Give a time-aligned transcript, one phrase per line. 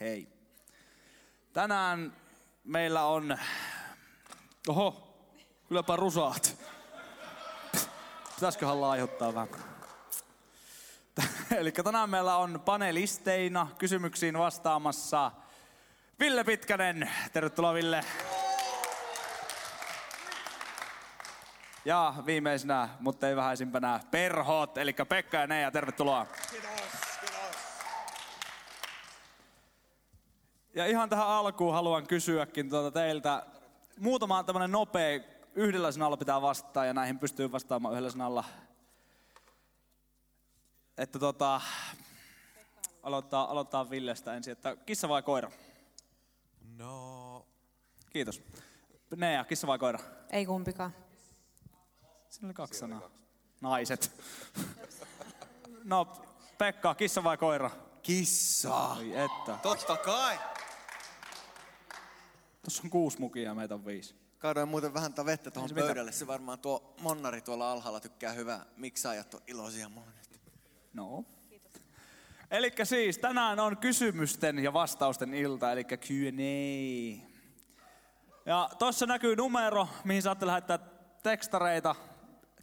[0.00, 0.28] Hei.
[1.52, 2.16] Tänään
[2.64, 3.38] meillä on...
[4.68, 5.16] Oho,
[5.68, 6.56] kylläpä rusaat.
[8.34, 9.48] Pitäisiköhän laihduttaa vähän.
[11.56, 15.32] Eli tänään meillä on panelisteina kysymyksiin vastaamassa
[16.20, 17.10] Ville Pitkänen.
[17.32, 18.04] Tervetuloa Ville.
[21.84, 26.26] Ja viimeisenä, mutta ei vähäisimpänä, Perhot, eli Pekka ja Neija, tervetuloa.
[26.50, 27.05] Kiitos,
[30.76, 33.46] Ja ihan tähän alkuun haluan kysyäkin tuota teiltä.
[34.00, 35.20] Muutama tämmönen nopea,
[35.54, 38.44] yhdellä sanalla pitää vastata ja näihin pystyy vastaamaan yhdellä sanalla.
[40.98, 41.60] Että tota,
[43.02, 45.50] aloittaa, aloittaa Villestä ensin, että kissa vai koira?
[46.76, 47.46] No,
[48.10, 48.42] Kiitos.
[49.16, 49.98] Nea, kissa vai koira?
[50.30, 50.94] Ei kumpikaan.
[52.28, 53.10] Siinä oli kaksi sanaa.
[53.60, 54.10] Naiset.
[55.84, 56.08] No,
[56.58, 57.70] Pekka, kissa vai koira?
[58.02, 58.76] kissa.
[58.76, 59.58] Ai että.
[59.62, 60.38] Totta kai.
[62.66, 64.14] Tuossa on kuusi mukia ja meitä on viisi.
[64.38, 66.12] Kaadoin muuten vähän tätä vettä tuohon se pöydälle.
[66.12, 68.66] Se varmaan tuo Monnari tuolla alhaalla tykkää hyvää.
[68.76, 70.40] Miksaajat on iloisia mulle nyt.
[70.92, 71.24] No.
[72.50, 77.26] Eli siis tänään on kysymysten ja vastausten ilta, eli Q&A.
[78.46, 80.78] Ja tuossa näkyy numero, mihin saatte lähettää
[81.22, 81.94] tekstareita.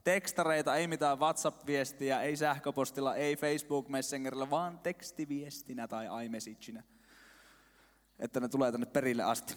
[0.04, 6.84] Tekstareita, ei mitään WhatsApp-viestiä, ei sähköpostilla, ei Facebook Messengerillä, vaan tekstiviestinä tai iMessageina.
[8.20, 9.56] Että ne tulee tänne perille asti.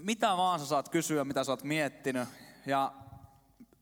[0.00, 2.28] Mitä vaan sä saat kysyä, mitä sä oot miettinyt.
[2.66, 2.92] Ja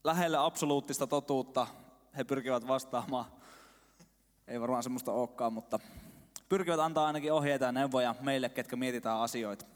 [0.05, 1.67] lähelle absoluuttista totuutta
[2.17, 3.25] he pyrkivät vastaamaan
[4.49, 5.81] ei varmaan semmoista olekaan, mutta
[6.49, 9.67] pyrkivät antaa ainakin ohjeita ja neuvoja meille, ketkä mietitään asioita.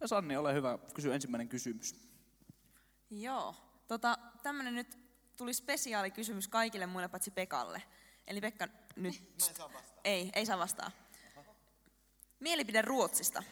[0.00, 1.94] Ja Sanni, ole hyvä, kysy ensimmäinen kysymys.
[3.10, 3.54] Joo.
[3.88, 4.98] Tota, tämmönen nyt
[5.36, 7.82] tuli spesiaali kysymys kaikille muille paitsi Pekalle.
[8.26, 9.20] Eli Pekka nyt...
[9.40, 10.00] Mä en saa vastaa.
[10.04, 10.90] Ei, ei saa vastaa.
[12.40, 13.42] Mielipide Ruotsista.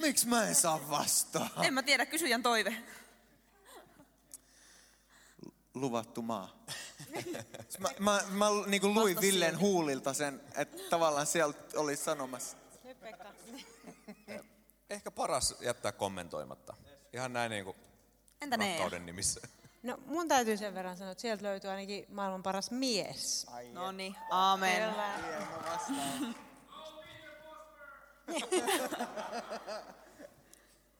[0.00, 1.48] Miksi mä en saa vastaa?
[1.62, 2.76] En mä tiedä, kysyjän toive.
[5.74, 6.64] Luvattu maa.
[7.78, 9.60] mä mä, mä niin luin Vasta Villen silti.
[9.64, 12.56] huulilta sen, että tavallaan sieltä oli sanomassa.
[13.00, 13.24] Pekka.
[14.90, 16.74] Ehkä paras jättää kommentoimatta.
[17.12, 17.76] Ihan näin niin kuin
[18.40, 18.68] Entä ne?
[18.68, 19.40] rakkauden nimissä.
[19.82, 23.46] No mun täytyy sen verran sanoa, että sieltä löytyy ainakin maailman paras mies.
[23.72, 24.90] No niin, aamen.
[24.90, 26.34] Kyllä.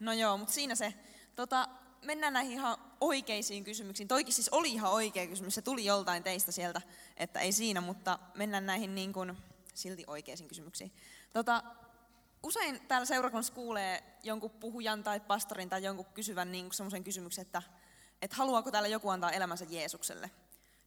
[0.00, 0.94] No joo, mutta siinä se.
[1.36, 1.68] Tota,
[2.02, 4.08] mennään näihin ihan oikeisiin kysymyksiin.
[4.08, 6.82] Toikin siis oli ihan oikea kysymys, se tuli joltain teistä sieltä,
[7.16, 9.38] että ei siinä, mutta mennään näihin niin kuin
[9.74, 10.92] silti oikeisiin kysymyksiin.
[11.32, 11.62] Tota,
[12.42, 17.62] usein täällä seurakunnassa kuulee jonkun puhujan tai pastorin tai jonkun kysyvän niin semmoisen kysymyksen, että,
[18.22, 20.30] että haluaako täällä joku antaa elämänsä Jeesukselle.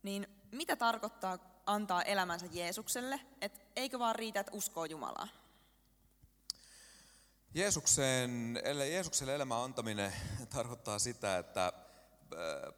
[0.03, 3.19] Niin mitä tarkoittaa antaa elämänsä Jeesukselle?
[3.41, 5.27] Et eikö vaan riitä, että uskoo Jumalaa?
[7.53, 10.13] Jeesuksen, Jeesukselle elämän antaminen
[10.55, 11.73] tarkoittaa sitä, että äh,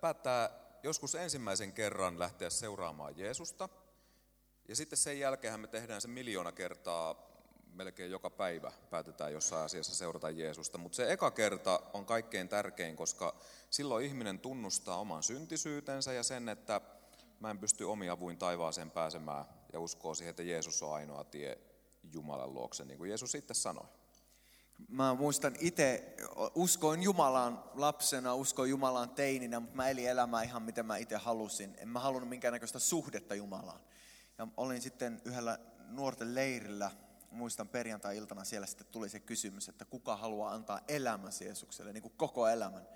[0.01, 0.49] päättää
[0.83, 3.69] joskus ensimmäisen kerran lähteä seuraamaan Jeesusta.
[4.67, 7.15] Ja sitten sen jälkeen me tehdään se miljoona kertaa,
[7.73, 10.77] melkein joka päivä päätetään jossain asiassa seurata Jeesusta.
[10.77, 13.35] Mutta se eka kerta on kaikkein tärkein, koska
[13.69, 16.81] silloin ihminen tunnustaa oman syntisyytensä ja sen, että
[17.39, 21.57] mä en pysty omin avuin taivaaseen pääsemään ja uskoo siihen, että Jeesus on ainoa tie
[22.03, 23.98] Jumalan luokse, niin kuin Jeesus itse sanoi.
[24.87, 26.15] Mä muistan itse,
[26.55, 31.75] uskoin Jumalaan lapsena, uskoin Jumalaan teininä, mutta mä elin elämää ihan miten mä itse halusin.
[31.77, 33.79] En mä halunnut minkäännäköistä suhdetta Jumalaan.
[34.37, 36.91] Ja olin sitten yhdellä nuorten leirillä,
[37.31, 42.13] muistan perjantai-iltana siellä sitten tuli se kysymys, että kuka haluaa antaa elämänsä Jeesukselle, niin kuin
[42.17, 42.87] koko elämän.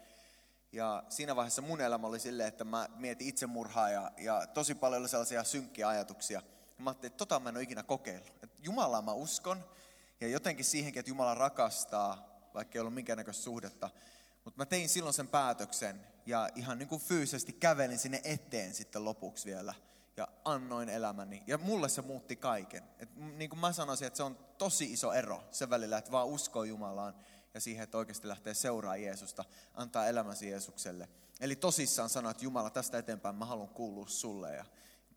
[0.72, 5.02] Ja siinä vaiheessa mun elämä oli silleen, että mä mietin itsemurhaa ja, ja tosi paljon
[5.02, 6.42] oli sellaisia synkkiä ajatuksia.
[6.78, 8.34] Ja mä ajattelin, että tota mä en ole ikinä kokeillut.
[8.60, 9.64] Jumalaa mä uskon
[10.22, 13.90] ja jotenkin siihenkin, että Jumala rakastaa, vaikka ei ollut minkäännäköistä suhdetta.
[14.46, 19.06] Mutta mä tein silloin sen päätöksen ja ihan niin kuin fyysisesti kävelin sinne eteen sitten
[19.06, 19.74] lopuksi vielä
[20.18, 21.44] ja annoin elämäni.
[21.47, 22.84] Ja mulle se muutti kaiken.
[23.00, 26.27] Et niin kuin mä sanoisin, että se on tosi iso ero sen välillä, että vaan
[26.27, 27.16] uskoo Jumalaan
[27.54, 31.09] ja siihen, että oikeasti lähtee seuraa Jeesusta, antaa elämäsi Jeesukselle.
[31.42, 34.66] Eli tosissaan sanoa, että Jumala tästä eteenpäin mä haluan kuulua sulle ja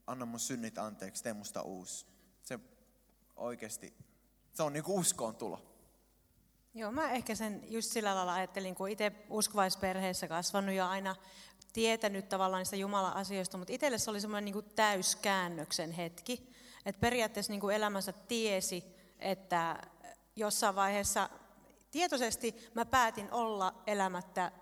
[0.07, 2.07] anna mun synnit anteeksi, tee musta uusi.
[2.43, 2.59] Se
[3.37, 3.95] oikeasti,
[4.57, 5.63] se on niin uskoon tulo.
[6.75, 11.17] Joo, mä ehkä sen just sillä lailla ajattelin, kun itse uskovaisperheessä kasvanut ja aina
[11.73, 16.53] tietänyt tavallaan niistä Jumalan asioista, mutta itselle se oli semmoinen niin täyskäännöksen hetki.
[16.87, 18.85] Että periaatteessa niin kuin elämänsä tiesi,
[19.19, 19.83] että
[20.37, 21.31] jossain vaiheessa
[21.91, 24.53] tietoisesti mä päätin olla elämättä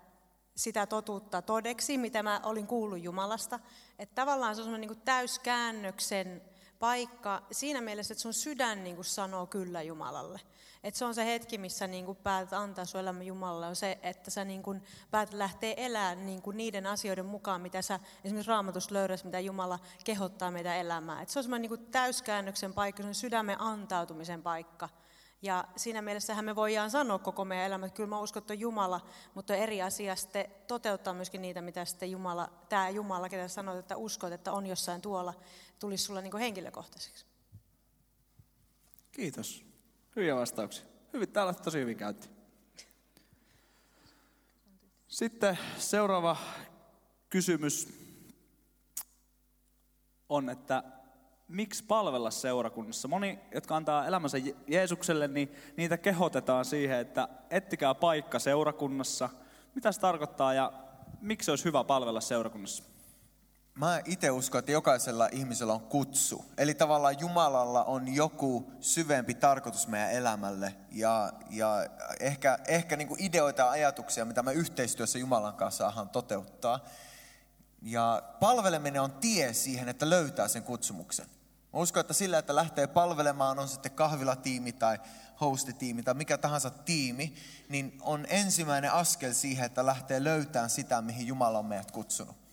[0.55, 3.59] sitä totuutta todeksi, mitä mä olin kuullut Jumalasta.
[3.99, 6.41] Että tavallaan se on semmoinen niin täyskäännöksen
[6.79, 10.39] paikka siinä mielessä, että sun sydän niin kuin sanoo kyllä Jumalalle.
[10.83, 13.99] Että se on se hetki, missä niin kuin päätät antaa sun elämä Jumalalle, on se,
[14.03, 18.49] että sä niin kuin päätät lähteä elämään niin kuin niiden asioiden mukaan, mitä sä esimerkiksi
[18.49, 21.21] raamatusta löydät, mitä Jumala kehottaa meitä elämään.
[21.21, 24.89] Että se on semmoinen niin kuin täyskäännöksen paikka, se on sydämen antautumisen paikka.
[25.41, 28.59] Ja siinä mielessähän me voidaan sanoa koko meidän elämä, että kyllä mä uskon, että on
[28.59, 29.01] Jumala,
[29.33, 33.97] mutta eri asia sitten toteuttaa myöskin niitä, mitä sitten Jumala, tämä Jumala, ketä sanoit, että
[33.97, 35.33] uskot, että on jossain tuolla,
[35.79, 37.25] tulisi sulla niin henkilökohtaiseksi.
[39.11, 39.65] Kiitos.
[40.15, 40.85] Hyviä vastauksia.
[41.13, 42.29] Hyvin, täällä tosi hyvin käytti.
[45.07, 46.37] Sitten seuraava
[47.29, 47.87] kysymys
[50.29, 50.83] on, että
[51.47, 53.07] miksi palvella seurakunnassa?
[53.07, 54.37] Moni, jotka antaa elämänsä
[54.67, 59.29] Jeesukselle, niin niitä kehotetaan siihen, että ettikää paikka seurakunnassa.
[59.75, 60.73] Mitä se tarkoittaa ja
[61.21, 62.83] miksi olisi hyvä palvella seurakunnassa?
[63.79, 66.45] Mä itse uskon, että jokaisella ihmisellä on kutsu.
[66.57, 70.75] Eli tavallaan Jumalalla on joku syvempi tarkoitus meidän elämälle.
[70.91, 71.85] Ja, ja
[72.19, 76.85] ehkä, ehkä niin kuin ideoita ja ajatuksia, mitä me yhteistyössä Jumalan kanssa saadaan toteuttaa.
[77.81, 81.25] Ja palveleminen on tie siihen, että löytää sen kutsumuksen.
[81.73, 84.99] Mä uskon, että sillä, että lähtee palvelemaan, on sitten kahvilatiimi tai
[85.41, 87.35] hostitiimi tai mikä tahansa tiimi,
[87.69, 92.44] niin on ensimmäinen askel siihen, että lähtee löytämään sitä, mihin Jumala on meidät kutsunut.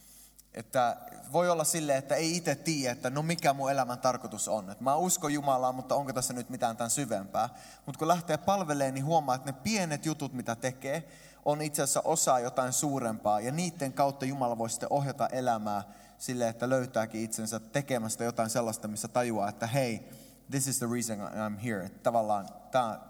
[0.54, 0.96] Että
[1.32, 4.70] voi olla sille, että ei itse tiedä, että no mikä mun elämän tarkoitus on.
[4.70, 7.48] Että mä uskon Jumalaa, mutta onko tässä nyt mitään tämän syvempää.
[7.86, 11.08] Mutta kun lähtee palveleen, niin huomaa, että ne pienet jutut, mitä tekee,
[11.44, 13.40] on itse asiassa osa jotain suurempaa.
[13.40, 15.82] Ja niiden kautta Jumala voi sitten ohjata elämää
[16.18, 20.08] sille, että löytääkin itsensä tekemästä jotain sellaista, missä tajuaa, että hei,
[20.50, 21.88] this is the reason I'm here.
[21.88, 22.48] Tavallaan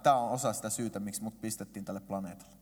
[0.02, 2.61] tämä on osa sitä syytä, miksi mut pistettiin tälle planeetalle.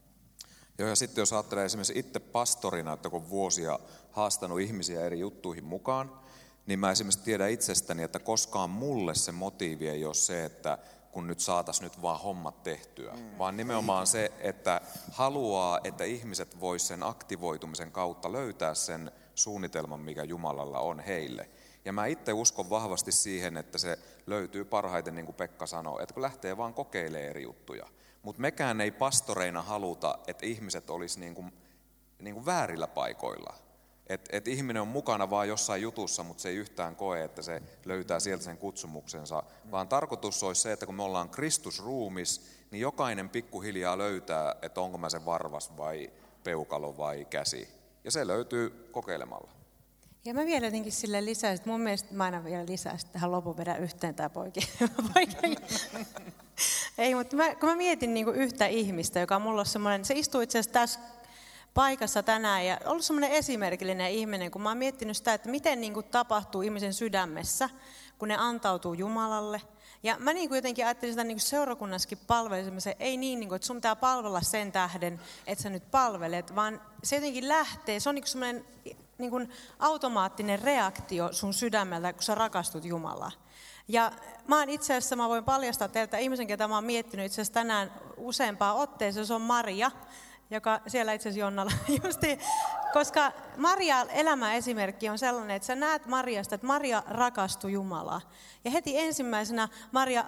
[0.80, 3.78] Joo, ja sitten jos ajattelee esimerkiksi itse pastorina, että kun vuosia
[4.10, 6.20] haastanut ihmisiä eri juttuihin mukaan,
[6.66, 10.78] niin mä esimerkiksi tiedän itsestäni, että koskaan mulle se motiivi ei ole se, että
[11.12, 13.38] kun nyt saatas nyt vaan hommat tehtyä, mm.
[13.38, 14.80] vaan nimenomaan se, että
[15.12, 21.50] haluaa, että ihmiset vois sen aktivoitumisen kautta löytää sen suunnitelman, mikä Jumalalla on heille.
[21.84, 26.14] Ja mä itse uskon vahvasti siihen, että se löytyy parhaiten, niin kuin Pekka sanoi, että
[26.14, 27.86] kun lähtee vaan kokeilemaan eri juttuja.
[28.22, 31.52] Mutta mekään ei pastoreina haluta, että ihmiset olisi niin kuin,
[32.18, 33.54] niin kuin väärillä paikoilla.
[34.06, 37.62] Että et ihminen on mukana vaan jossain jutussa, mutta se ei yhtään koe, että se
[37.84, 39.42] löytää sieltä sen kutsumuksensa.
[39.70, 44.98] Vaan tarkoitus olisi se, että kun me ollaan Kristusruumis, niin jokainen pikkuhiljaa löytää, että onko
[44.98, 46.10] mä se varvas vai
[46.44, 47.68] peukalo vai käsi.
[48.04, 49.50] Ja se löytyy kokeilemalla.
[50.24, 53.76] Ja mä vielä jotenkin sille lisäisin, mun mielestä mä aina vielä lisäisin tähän lopun vedä
[53.76, 54.62] yhteen tämä poikin.
[56.98, 60.40] Ei, mutta mä, kun mä mietin niin yhtä ihmistä, joka mulla on semmoinen, se istuu
[60.40, 61.00] itse asiassa tässä
[61.74, 65.94] paikassa tänään ja ollut semmoinen esimerkillinen ihminen, kun mä oon miettinyt sitä, että miten niin
[65.94, 67.70] kuin tapahtuu ihmisen sydämessä,
[68.18, 69.62] kun ne antautuu Jumalalle.
[70.02, 73.56] Ja mä niin kuin jotenkin ajattelin sitä niin kuin seurakunnassakin palvelisemisen, ei niin, niin kuin,
[73.56, 78.08] että sun pitää palvella sen tähden, että sä nyt palvelet, vaan se jotenkin lähtee, se
[78.08, 78.64] on niin semmoinen
[79.18, 83.32] niin automaattinen reaktio sun sydämeltä, kun sä rakastut Jumalaa.
[83.92, 84.12] Ja
[84.48, 87.52] mä oon itse asiassa, mä voin paljastaa teiltä ihmisen, ketä mä oon miettinyt itse asiassa
[87.52, 89.90] tänään useampaan otteeseen, se on Maria,
[90.50, 91.72] joka siellä itse asiassa Jonnalla
[92.04, 92.38] justi,
[92.92, 98.20] koska Maria elämäesimerkki on sellainen, että sä näet Mariasta, että Maria rakastui Jumalaa.
[98.64, 100.24] Ja heti ensimmäisenä Maria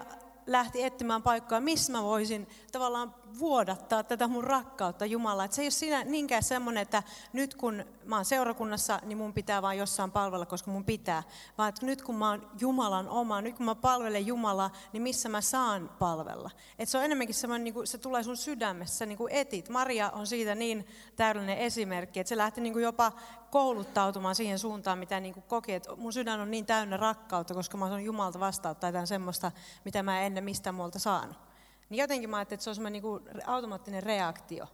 [0.47, 5.45] lähti etsimään paikkaa, missä mä voisin tavallaan vuodattaa tätä mun rakkautta Jumalaa.
[5.45, 9.33] Että se ei ole siinä niinkään semmoinen, että nyt kun mä oon seurakunnassa, niin mun
[9.33, 11.23] pitää vaan jossain palvella, koska mun pitää.
[11.57, 15.29] Vaan että nyt kun mä oon Jumalan oma, nyt kun mä palvelen Jumalaa, niin missä
[15.29, 16.51] mä saan palvella.
[16.79, 19.69] Että se on enemmänkin semmoinen, niin kuin, se tulee sun sydämessä, niin kuin etit.
[19.69, 23.11] Maria on siitä niin täydellinen esimerkki, että se lähti niin kuin jopa
[23.51, 27.77] kouluttautumaan siihen suuntaan, mitä niin kuin koki, että mun sydän on niin täynnä rakkautta, koska
[27.77, 29.51] mä oon Jumalta vastauttaa jotain semmoista,
[29.85, 31.52] mitä mä en ennen mistään muualta saanut.
[31.89, 34.67] Niin jotenkin mä ajattelin, että se on semmoinen niin automaattinen reaktio.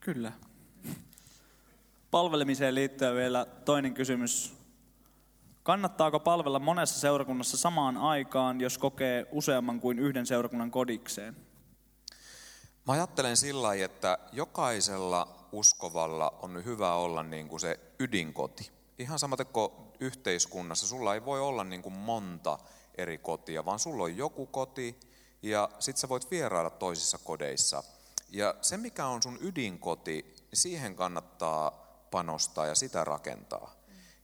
[0.00, 0.32] Kyllä.
[2.10, 4.58] Palvelemiseen liittyen vielä toinen kysymys.
[5.62, 11.36] Kannattaako palvella monessa seurakunnassa samaan aikaan, jos kokee useamman kuin yhden seurakunnan kodikseen?
[12.86, 18.70] Mä ajattelen sillä että jokaisella uskovalla on hyvä olla niin kuin se ydinkoti.
[18.98, 22.58] Ihan samaten kuin yhteiskunnassa, sulla ei voi olla niin kuin monta
[22.98, 25.00] eri kotia, vaan sulla on joku koti
[25.42, 27.84] ja sitten sä voit vierailla toisissa kodeissa.
[28.30, 31.70] Ja se, mikä on sun ydinkoti, niin siihen kannattaa
[32.10, 33.74] panostaa ja sitä rakentaa.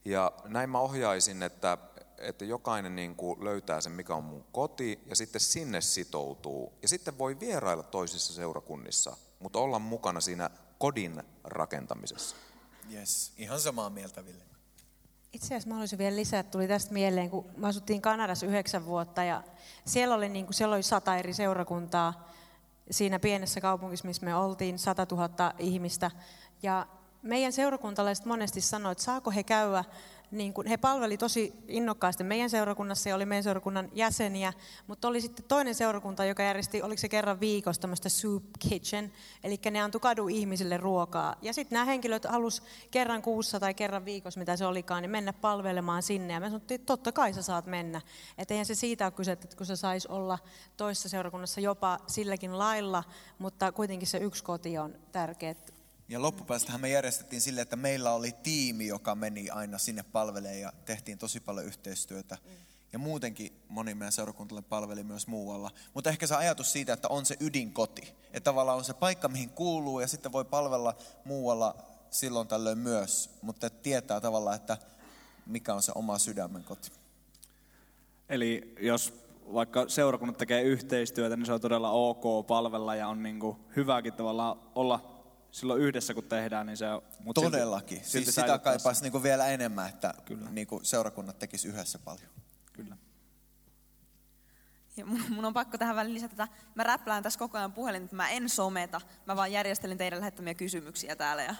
[0.05, 1.77] Ja näin mä ohjaisin, että,
[2.17, 6.73] että jokainen niin kuin löytää sen, mikä on mun koti, ja sitten sinne sitoutuu.
[6.81, 12.35] Ja sitten voi vierailla toisissa seurakunnissa, mutta olla mukana siinä kodin rakentamisessa.
[12.93, 14.54] Yes, ihan samaa mieltä, Ville.
[15.35, 19.23] Itse asiassa mä haluaisin vielä lisää, tuli tästä mieleen, kun me asuttiin Kanadassa yhdeksän vuotta
[19.23, 19.43] ja
[19.85, 22.29] siellä oli, niin kuin, siellä oli sata eri seurakuntaa
[22.91, 26.11] siinä pienessä kaupungissa, missä me oltiin, 100 000 ihmistä.
[26.63, 26.87] Ja
[27.21, 29.83] meidän seurakuntalaiset monesti sanoivat, että saako he käydä
[30.31, 34.53] niin kuin, he palveli tosi innokkaasti meidän seurakunnassa ja oli meidän seurakunnan jäseniä,
[34.87, 39.11] mutta oli sitten toinen seurakunta, joka järjesti, oliko se kerran viikossa tämmöistä soup kitchen,
[39.43, 41.35] eli ne antoi kadu ihmisille ruokaa.
[41.41, 45.33] Ja sitten nämä henkilöt halus kerran kuussa tai kerran viikossa, mitä se olikaan, niin mennä
[45.33, 46.33] palvelemaan sinne.
[46.33, 48.01] Ja me sanottiin, että totta kai sä saat mennä.
[48.37, 50.39] Että eihän se siitä ole kyse, että kun se saisi olla
[50.77, 53.03] toisessa seurakunnassa jopa silläkin lailla,
[53.39, 55.55] mutta kuitenkin se yksi koti on tärkeä,
[56.09, 60.73] ja loppupäästähän me järjestettiin sille, että meillä oli tiimi, joka meni aina sinne palveleen ja
[60.85, 62.37] tehtiin tosi paljon yhteistyötä.
[62.93, 65.71] Ja muutenkin moni meidän seurakuntalle palveli myös muualla.
[65.93, 68.13] Mutta ehkä se ajatus siitä, että on se ydinkoti.
[68.25, 70.95] Että tavallaan on se paikka, mihin kuuluu ja sitten voi palvella
[71.25, 71.75] muualla
[72.09, 73.29] silloin tällöin myös.
[73.41, 74.77] Mutta tietää tavallaan, että
[75.45, 76.91] mikä on se oma sydämen koti.
[78.29, 79.13] Eli jos
[79.53, 84.13] vaikka seurakunnat tekee yhteistyötä, niin se on todella ok palvella ja on niin kuin hyväkin
[84.13, 85.14] tavallaan olla
[85.55, 87.01] silloin yhdessä kun tehdään, niin se on...
[87.19, 87.97] Mut Todellakin.
[87.97, 90.49] Silti, silti siis sitä kaipaisi niinku vielä enemmän, että Kyllä.
[90.49, 92.29] Niinku seurakunnat tekisi yhdessä paljon.
[92.73, 92.97] Kyllä.
[94.97, 98.03] Ja mun, mun on pakko tähän väliin lisätä, että mä räplään tässä koko ajan puhelin,
[98.03, 99.01] että mä en someta.
[99.25, 101.43] Mä vaan järjestelin teidän lähettämiä kysymyksiä täällä.
[101.43, 101.55] Ja...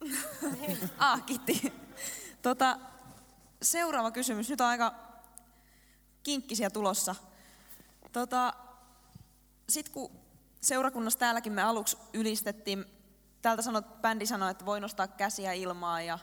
[0.98, 1.72] ah, kiitti.
[2.42, 2.78] Tota,
[3.62, 4.50] seuraava kysymys.
[4.50, 4.94] Nyt on aika
[6.22, 7.14] kinkkisiä tulossa.
[8.12, 8.54] Tota,
[9.68, 10.27] Sitten kun
[10.60, 12.84] seurakunnassa täälläkin me aluksi ylistettiin,
[13.42, 16.18] täältä sanot, bändi sanoi, että voi nostaa käsiä ilmaa ja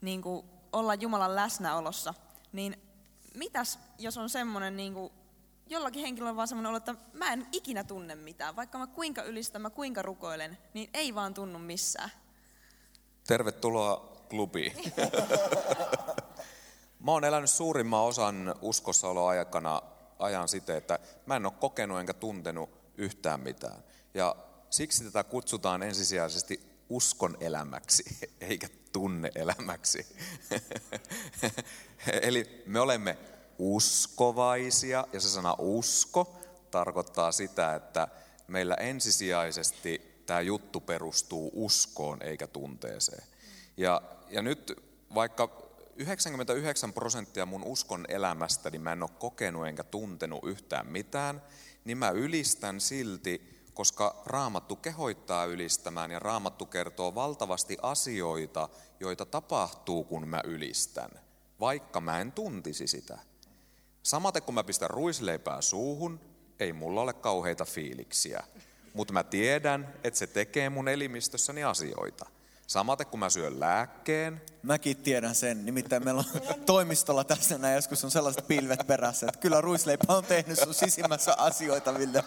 [0.00, 2.14] niin kuin, olla Jumalan läsnäolossa,
[2.52, 2.82] niin
[3.34, 5.12] mitäs jos on semmoinen, niin kuin,
[5.66, 9.22] jollakin henkilöllä on vaan semmoinen olo, että mä en ikinä tunne mitään, vaikka mä kuinka
[9.22, 12.10] ylistän, mä kuinka rukoilen, niin ei vaan tunnu missään.
[13.26, 14.72] Tervetuloa klubiin.
[17.04, 19.82] mä oon elänyt suurimman osan uskossaoloaikana
[20.18, 23.84] ajan siten, että mä en ole kokenut enkä tuntenut yhtään mitään.
[24.14, 24.36] Ja
[24.70, 28.04] siksi tätä kutsutaan ensisijaisesti uskon elämäksi,
[28.50, 30.06] eikä tunneelämäksi.
[32.22, 33.18] Eli me olemme
[33.58, 38.08] uskovaisia, ja se sana usko tarkoittaa sitä, että
[38.48, 43.22] meillä ensisijaisesti tämä juttu perustuu uskoon eikä tunteeseen.
[43.76, 44.82] Ja, ja nyt
[45.14, 45.64] vaikka
[45.96, 51.42] 99 prosenttia mun uskon elämästäni mä en ole kokenut enkä tuntenut yhtään mitään,
[51.84, 58.68] niin mä ylistän silti, koska raamattu kehoittaa ylistämään ja raamattu kertoo valtavasti asioita,
[59.00, 61.10] joita tapahtuu, kun mä ylistän,
[61.60, 63.18] vaikka mä en tuntisi sitä.
[64.02, 66.20] Samaten kun mä pistän ruisleipää suuhun,
[66.60, 68.44] ei mulla ole kauheita fiiliksiä,
[68.94, 72.26] mutta mä tiedän, että se tekee mun elimistössäni asioita.
[72.66, 74.42] Samaten kun mä syön lääkkeen.
[74.62, 75.66] Mäkin tiedän sen.
[75.66, 80.24] Nimittäin meillä on toimistolla tässä näin joskus on sellaiset pilvet perässä, että kyllä ruisleipä on
[80.24, 82.24] tehnyt sun sisimmässä asioita, Ville.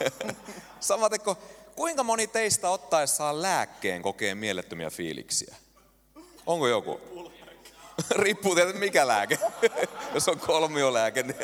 [0.80, 1.36] Samaten kun,
[1.76, 5.56] kuinka moni teistä ottaessaan lääkkeen kokee mielettömiä fiiliksiä?
[6.46, 7.00] Onko joku?
[8.10, 9.38] Riippuu tietysti mikä lääke.
[10.14, 11.36] Jos on kolmiolääke, niin...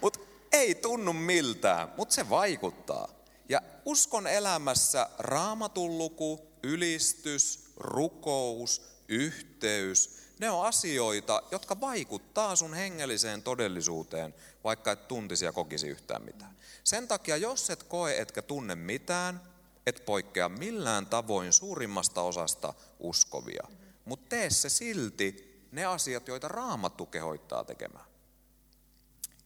[0.00, 0.20] Mutta
[0.52, 3.21] ei tunnu miltään, mutta se vaikuttaa.
[3.48, 13.42] Ja uskon elämässä raamatun luku, ylistys, rukous, yhteys, ne on asioita, jotka vaikuttaa sun hengelliseen
[13.42, 14.34] todellisuuteen,
[14.64, 16.56] vaikka et tuntisi ja kokisi yhtään mitään.
[16.84, 19.40] Sen takia, jos et koe etkä tunne mitään,
[19.86, 23.66] et poikkea millään tavoin suurimmasta osasta uskovia.
[24.04, 28.11] Mutta tee se silti ne asiat, joita raamattu kehoittaa tekemään.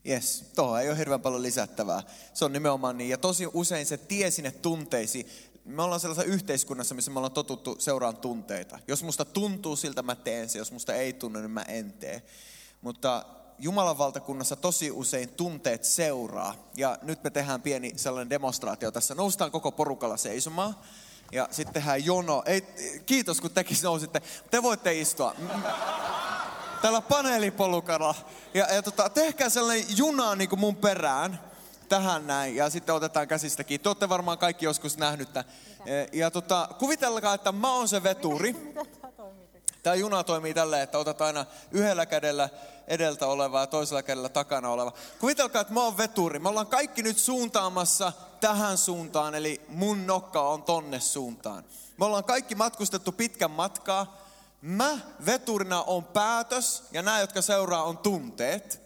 [0.09, 2.03] Yes, tuohon ei ole hirveän paljon lisättävää.
[2.35, 3.11] Se on nimenomaan niin.
[3.11, 5.27] Ja tosi usein se tie sinne tunteisiin.
[5.65, 8.79] Me ollaan sellaisessa yhteiskunnassa, missä me ollaan totuttu seuraan tunteita.
[8.89, 10.59] Jos musta tuntuu siltä, mä teen se.
[10.59, 12.23] Jos musta ei tunnu, niin mä en tee.
[12.81, 13.25] Mutta
[13.59, 16.55] Jumalan valtakunnassa tosi usein tunteet seuraa.
[16.77, 19.15] Ja nyt me tehdään pieni sellainen demonstraatio tässä.
[19.15, 20.77] Noustaan koko porukalla seisomaan.
[21.33, 22.43] Ja sitten tehdään jono.
[22.47, 22.63] Ei,
[23.07, 24.23] kiitos kun tekin nousitte.
[24.51, 25.35] Te voitte istua
[26.87, 28.14] tällä paneelipolukalla.
[28.55, 31.40] Ja, ja tota, tehkää sellainen juna niin kuin mun perään
[31.88, 33.83] tähän näin ja sitten otetaan käsistä kiinni.
[33.83, 35.50] Te olette varmaan kaikki joskus nähnyt tämän.
[36.12, 38.57] Ja tota, kuvitelkaa, että mä oon se veturi.
[39.83, 42.49] Tämä juna toimii tälleen, että otat aina yhdellä kädellä
[42.88, 44.93] edeltä oleva ja toisella kädellä takana oleva.
[45.19, 46.38] Kuvitelkaa, että mä oon veturi.
[46.38, 51.64] Me ollaan kaikki nyt suuntaamassa tähän suuntaan, eli mun nokka on tonne suuntaan.
[51.99, 54.25] Me ollaan kaikki matkustettu pitkän matkaa
[54.67, 58.81] Mä veturina on päätös ja nämä, jotka seuraa, on tunteet.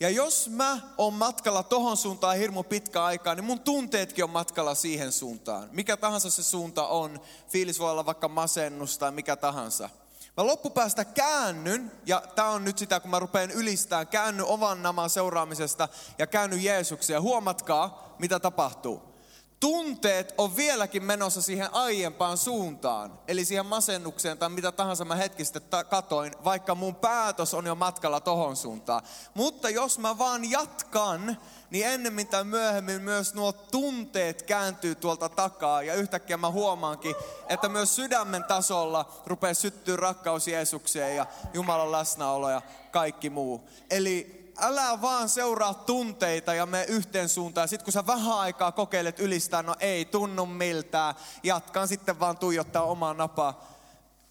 [0.00, 4.74] Ja jos mä oon matkalla tohon suuntaan hirmu pitkä aikaa, niin mun tunteetkin on matkalla
[4.74, 5.68] siihen suuntaan.
[5.72, 9.90] Mikä tahansa se suunta on, fiilis voi olla vaikka masennus tai mikä tahansa.
[10.36, 15.10] Mä loppupäästä käännyn, ja tämä on nyt sitä, kun mä rupean ylistämään, käännyn ovan naman
[15.10, 15.88] seuraamisesta
[16.18, 17.20] ja käännyn Jeesuksia.
[17.20, 19.13] Huomatkaa, mitä tapahtuu
[19.60, 23.18] tunteet on vieläkin menossa siihen aiempaan suuntaan.
[23.28, 28.20] Eli siihen masennukseen tai mitä tahansa mä hetkistä katoin, vaikka mun päätös on jo matkalla
[28.20, 29.02] tohon suuntaan.
[29.34, 31.36] Mutta jos mä vaan jatkan,
[31.70, 35.82] niin ennemmin tai myöhemmin myös nuo tunteet kääntyy tuolta takaa.
[35.82, 37.14] Ja yhtäkkiä mä huomaankin,
[37.48, 43.68] että myös sydämen tasolla rupeaa syttyä rakkaus Jeesukseen ja Jumalan läsnäolo ja kaikki muu.
[43.90, 47.68] Eli älä vaan seuraa tunteita ja me yhteen suuntaan.
[47.68, 51.14] Sitten kun sä vähän aikaa kokeilet ylistää, no ei tunnu miltään.
[51.42, 53.74] Jatkan sitten vaan tuijottaa omaa napaa.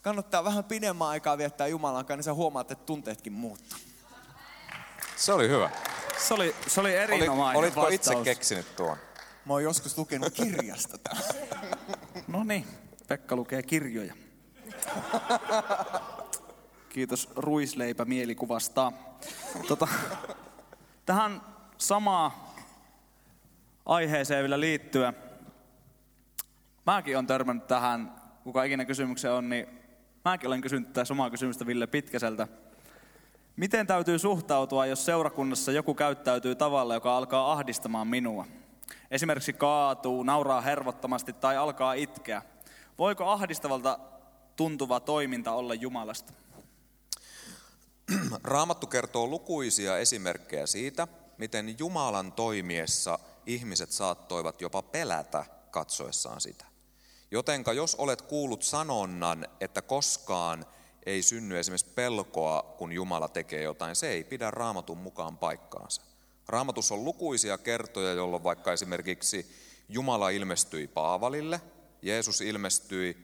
[0.01, 3.79] Kannattaa vähän pidemmän aikaa viettää Jumalan kanssa, niin sä huomaat, että tunteetkin muuttuu.
[5.15, 5.69] Se oli hyvä.
[6.27, 7.95] Se oli, se oli erinomainen Olitko vastaus.
[7.95, 8.97] itse keksinyt tuon?
[9.45, 11.23] Mä oon joskus lukenut kirjasta tämän.
[12.27, 12.67] No niin,
[13.07, 14.13] Pekka lukee kirjoja.
[16.93, 18.91] Kiitos Ruisleipä mielikuvasta.
[19.67, 19.87] Tota,
[21.05, 21.41] tähän
[21.77, 22.31] samaan
[23.85, 25.13] aiheeseen vielä liittyen.
[26.85, 29.67] Mäkin olen törmännyt tähän, kuka ikinä kysymyksen on, niin
[30.25, 32.47] mäkin olen kysynyt tätä samaa kysymystä Ville Pitkäseltä.
[33.55, 38.47] Miten täytyy suhtautua, jos seurakunnassa joku käyttäytyy tavalla, joka alkaa ahdistamaan minua?
[39.11, 42.41] Esimerkiksi kaatuu, nauraa hervottomasti tai alkaa itkeä.
[42.97, 43.99] Voiko ahdistavalta
[44.55, 46.42] tuntuva toiminta olla Jumalasta?
[48.43, 56.65] Raamattu kertoo lukuisia esimerkkejä siitä, miten Jumalan toimiessa ihmiset saattoivat jopa pelätä katsoessaan sitä.
[57.31, 60.65] Jotenka jos olet kuullut sanonnan, että koskaan
[61.05, 66.01] ei synny esimerkiksi pelkoa, kun Jumala tekee jotain, se ei pidä raamatun mukaan paikkaansa.
[66.47, 69.51] Raamatussa on lukuisia kertoja, jolloin vaikka esimerkiksi
[69.89, 71.61] Jumala ilmestyi Paavalille,
[72.01, 73.17] Jeesus ilmestyi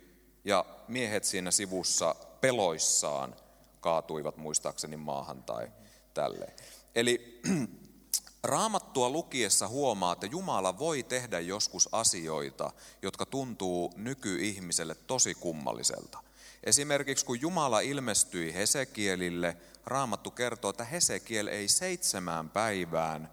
[0.45, 3.35] ja miehet siinä sivussa peloissaan
[3.81, 5.71] kaatuivat muistaakseni maahan tai
[6.13, 6.53] tälleen.
[6.95, 7.41] Eli
[8.43, 16.23] raamattua lukiessa huomaa, että Jumala voi tehdä joskus asioita, jotka tuntuu nykyihmiselle tosi kummalliselta.
[16.63, 23.29] Esimerkiksi kun Jumala ilmestyi Hesekielille, Raamattu kertoo, että Hesekiel ei seitsemään päivään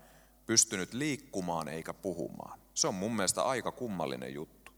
[0.46, 2.61] pystynyt liikkumaan eikä puhumaan.
[2.74, 4.72] Se on mun mielestä aika kummallinen juttu.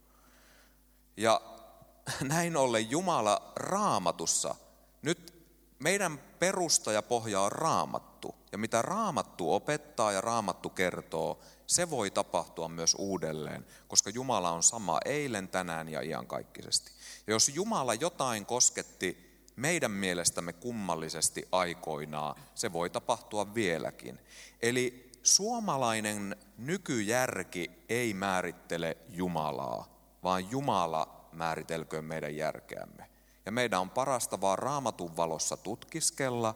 [1.16, 1.40] Ja
[2.33, 4.54] näin ollen Jumala raamatussa,
[5.02, 5.38] nyt
[5.79, 8.35] meidän perusta ja pohja on raamattu.
[8.53, 14.62] Ja mitä raamattu opettaa ja raamattu kertoo, se voi tapahtua myös uudelleen, koska Jumala on
[14.62, 16.91] sama eilen, tänään ja iankaikkisesti.
[17.27, 24.19] Ja jos Jumala jotain kosketti meidän mielestämme kummallisesti aikoinaan, se voi tapahtua vieläkin.
[24.62, 29.88] Eli suomalainen nykyjärki ei määrittele Jumalaa,
[30.23, 33.17] vaan Jumala määritelköön meidän järkeämme.
[33.48, 36.54] Ja meidän on parasta vaan raamatun valossa tutkiskella,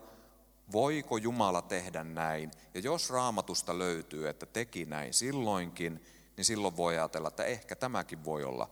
[0.73, 2.51] voiko Jumala tehdä näin.
[2.75, 6.05] Ja jos raamatusta löytyy, että teki näin silloinkin,
[6.37, 8.69] niin silloin voi ajatella, että ehkä tämäkin voi olla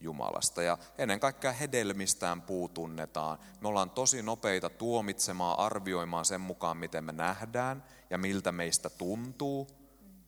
[0.00, 0.62] Jumalasta.
[0.62, 3.38] Ja ennen kaikkea hedelmistään puu tunnetaan.
[3.60, 9.68] Me ollaan tosi nopeita tuomitsemaan, arvioimaan sen mukaan, miten me nähdään ja miltä meistä tuntuu.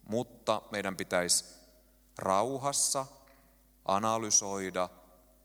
[0.08, 1.44] Mutta meidän pitäisi
[2.18, 3.06] rauhassa
[3.84, 4.88] analysoida,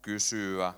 [0.02, 0.74] kysyä,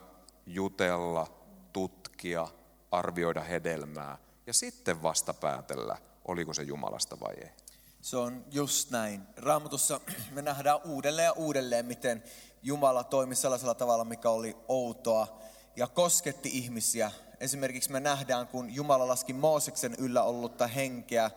[0.46, 1.26] jutella,
[1.72, 2.48] tutkia,
[2.90, 7.50] arvioida hedelmää ja sitten vasta päätellä, oliko se Jumalasta vai ei.
[8.00, 9.22] Se on just näin.
[9.36, 12.22] Raamatussa me nähdään uudelleen ja uudelleen, miten
[12.62, 15.38] Jumala toimi sellaisella tavalla, mikä oli outoa
[15.76, 17.10] ja kosketti ihmisiä.
[17.40, 21.30] Esimerkiksi me nähdään, kun Jumala laski Mooseksen yllä ollutta henkeä,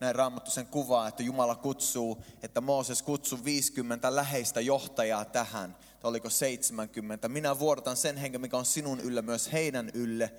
[0.00, 6.08] näin raamattu sen kuvaa, että Jumala kutsuu, että Mooses kutsuu 50 läheistä johtajaa tähän, tai
[6.08, 7.28] oliko 70.
[7.28, 10.32] Minä vuodatan sen hengen, mikä on sinun yllä, myös heidän ylle.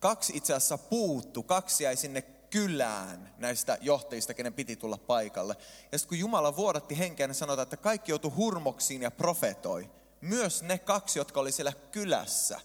[0.00, 5.56] Kaksi itse asiassa puuttu, kaksi jäi sinne kylään näistä johtajista, kenen piti tulla paikalle.
[5.92, 9.90] Ja sitten kun Jumala vuodatti henkeä, niin sanotaan, että kaikki joutui hurmoksiin ja profetoi.
[10.20, 12.60] Myös ne kaksi, jotka oli siellä kylässä.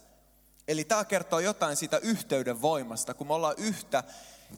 [0.68, 3.14] Eli tämä kertoo jotain siitä yhteyden voimasta.
[3.14, 4.04] Kun me ollaan yhtä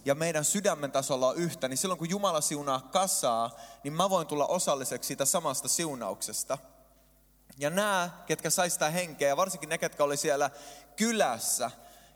[0.06, 4.28] ja meidän sydämen tasolla on yhtä, niin silloin kun Jumala siunaa kasaa, niin mä voin
[4.28, 6.58] tulla osalliseksi siitä samasta siunauksesta.
[7.60, 10.50] Ja nämä, ketkä sai sitä henkeä, varsinkin ne, ketkä oli siellä
[10.96, 11.72] kylässä,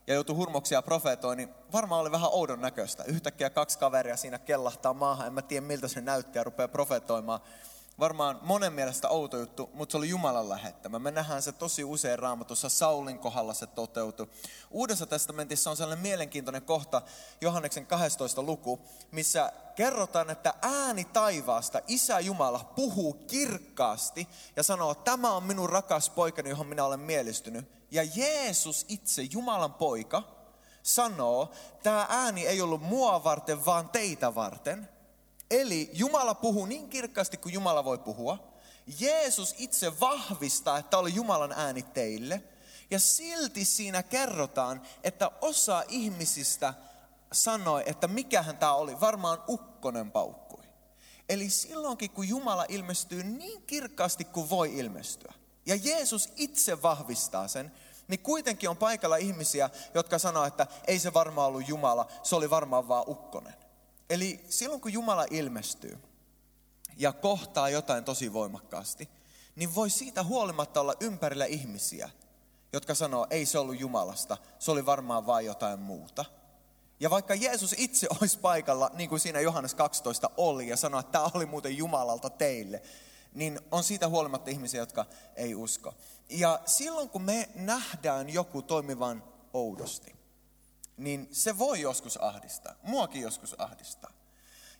[0.08, 3.04] ja joutui hurmoksia profeetoin, niin varmaan oli vähän oudon näköistä.
[3.04, 7.40] Yhtäkkiä kaksi kaveria siinä kellahtaa maahan, en mä tiedä miltä se näytti ja rupeaa profetoimaan.
[8.00, 11.00] Varmaan monen mielestä outo juttu, mutta se oli Jumalan lähettämä.
[11.00, 14.28] Me nähdään se tosi usein raamatussa, Saulin kohdalla se toteutui.
[14.72, 17.02] Uudessa testamentissa on sellainen mielenkiintoinen kohta,
[17.42, 18.44] Johanneksen 12.
[18.44, 18.80] luku,
[19.12, 26.10] missä kerrotaan, että ääni taivaasta, Isä Jumala, puhuu kirkkaasti ja sanoo, tämä on minun rakas
[26.10, 27.72] poikani, johon minä olen mielistynyt.
[27.92, 30.24] Ja Jeesus itse, Jumalan poika,
[30.84, 31.52] sanoo,
[31.84, 34.90] tämä ääni ei ollut mua varten, vaan teitä varten–
[35.52, 38.54] Eli Jumala puhuu niin kirkkaasti kuin Jumala voi puhua.
[39.00, 42.44] Jeesus itse vahvistaa, että oli Jumalan ääni teille.
[42.92, 46.74] Ja silti siinä kerrotaan, että osa ihmisistä
[47.32, 50.64] sanoi, että mikähän tämä oli, varmaan ukkonen paukkui.
[51.30, 55.34] Eli silloinkin, kun Jumala ilmestyy niin kirkkaasti kuin voi ilmestyä,
[55.66, 57.72] ja Jeesus itse vahvistaa sen,
[58.08, 62.50] niin kuitenkin on paikalla ihmisiä, jotka sanoo, että ei se varmaan ollut Jumala, se oli
[62.50, 63.63] varmaan vaan ukkonen.
[64.14, 65.98] Eli silloin kun Jumala ilmestyy
[66.98, 69.10] ja kohtaa jotain tosi voimakkaasti,
[69.56, 72.10] niin voi siitä huolimatta olla ympärillä ihmisiä,
[72.74, 76.26] jotka sanoo, ei se ollut Jumalasta, se oli varmaan vain jotain muuta.
[77.00, 81.12] Ja vaikka Jeesus itse olisi paikalla, niin kuin siinä Johannes 12 oli, ja sanoi, että
[81.12, 82.82] tämä oli muuten Jumalalta teille,
[83.34, 85.94] niin on siitä huolimatta ihmisiä, jotka ei usko.
[86.30, 89.24] Ja silloin kun me nähdään joku toimivan
[89.54, 90.16] oudosti,
[90.98, 92.76] niin se voi joskus ahdistaa.
[92.84, 94.12] Muakin joskus ahdistaa.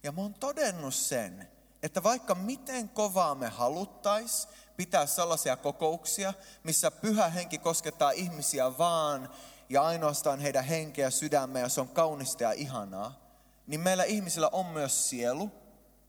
[0.04, 1.48] Ja mä oon todennut sen,
[1.84, 4.48] että vaikka miten kovaa me haluttais
[4.78, 9.30] pitää sellaisia kokouksia, missä pyhä henki koskettaa ihmisiä vaan
[9.70, 13.20] ja ainoastaan heidän henkeä sydämeä ja se on kaunista ja ihanaa,
[13.68, 15.52] niin meillä ihmisillä on myös sielu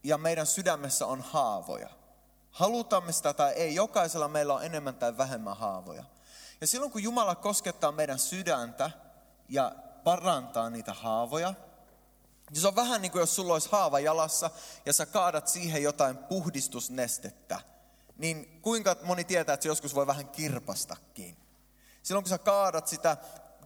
[0.03, 1.89] ja meidän sydämessä on haavoja.
[2.51, 6.05] Halutamme sitä tai ei, jokaisella meillä on enemmän tai vähemmän haavoja.
[6.61, 8.91] Ja silloin kun Jumala koskettaa meidän sydäntä
[9.49, 9.73] ja
[10.05, 11.55] parantaa niitä haavoja.
[12.55, 14.51] Ja se on vähän niin kuin jos sulla olisi haava jalassa
[14.87, 17.61] ja sä kaadat siihen jotain puhdistusnestettä,
[18.19, 21.37] niin kuinka moni tietää, että se joskus voi vähän kirpastakin.
[22.03, 23.17] Silloin kun sä kaadat sitä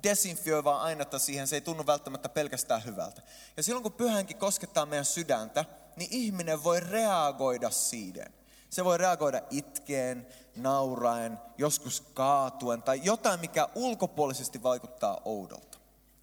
[0.02, 3.22] desinfioivaa ainetta siihen, se ei tunnu välttämättä pelkästään hyvältä.
[3.56, 5.64] Ja silloin kun pyhänkin koskettaa meidän sydäntä,
[5.96, 8.34] niin ihminen voi reagoida siihen.
[8.70, 15.67] Se voi reagoida itkeen, nauraen, joskus kaatuen tai jotain, mikä ulkopuolisesti vaikuttaa oudolta.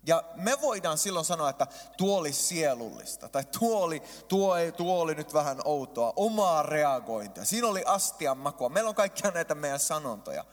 [0.05, 5.01] Ja me voidaan silloin sanoa, että tuo oli sielullista, tai tuo oli, tuo, ei, tuo
[5.01, 7.45] oli nyt vähän outoa, omaa reagointia.
[7.45, 8.69] Siinä oli astian makua.
[8.69, 10.45] Meillä on kaikkia näitä meidän sanontoja.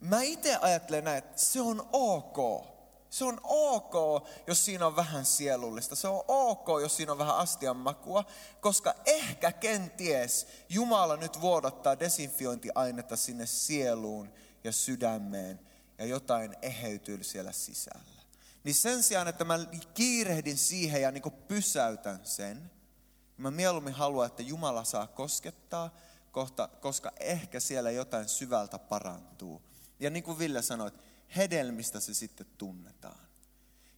[0.00, 2.64] Mä itse ajattelen näin, että se on ok.
[3.10, 5.96] Se on ok, jos siinä on vähän sielullista.
[5.96, 8.24] Se on ok, jos siinä on vähän astian makua,
[8.60, 14.32] koska ehkä kenties Jumala nyt vuodattaa desinfiointiainetta sinne sieluun
[14.64, 15.60] ja sydämeen
[15.98, 18.17] ja jotain eheytyy siellä sisällä.
[18.68, 19.58] Niin sen sijaan, että mä
[19.94, 22.70] kiirehdin siihen ja niin pysäytän sen, niin
[23.36, 25.96] mä mieluummin haluan, että Jumala saa koskettaa,
[26.32, 29.62] kohta, koska ehkä siellä jotain syvältä parantuu.
[30.00, 30.90] Ja niin kuin Ville sanoi,
[31.36, 33.27] hedelmistä se sitten tunnetaan.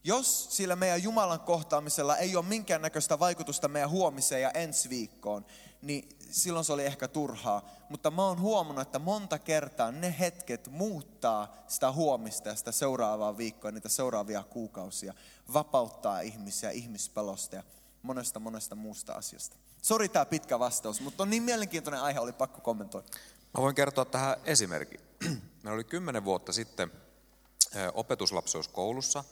[0.05, 5.47] Jos sillä meidän Jumalan kohtaamisella ei ole minkäännäköistä vaikutusta meidän huomiseen ja ensi viikkoon,
[5.83, 7.69] niin silloin se oli ehkä turhaa.
[7.89, 13.37] Mutta mä oon huomannut, että monta kertaa ne hetket muuttaa sitä huomista ja sitä seuraavaa
[13.37, 15.15] viikkoa, niitä seuraavia kuukausia,
[15.53, 17.63] vapauttaa ihmisiä ihmispelosta ja
[18.03, 19.57] monesta monesta muusta asiasta.
[19.83, 23.09] Sori tämä pitkä vastaus, mutta on niin mielenkiintoinen aihe, oli pakko kommentoida.
[23.55, 25.01] Mä voin kertoa tähän esimerkin.
[25.63, 26.93] Meillä oli kymmenen vuotta sitten
[27.95, 29.25] opetuslapseuskoulussa.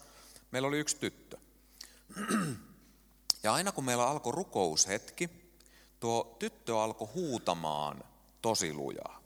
[0.51, 1.39] Meillä oli yksi tyttö.
[3.43, 5.31] Ja aina kun meillä alkoi rukoushetki,
[6.01, 8.05] tuo tyttö alkoi huutamaan
[8.43, 9.23] tosi lujaa.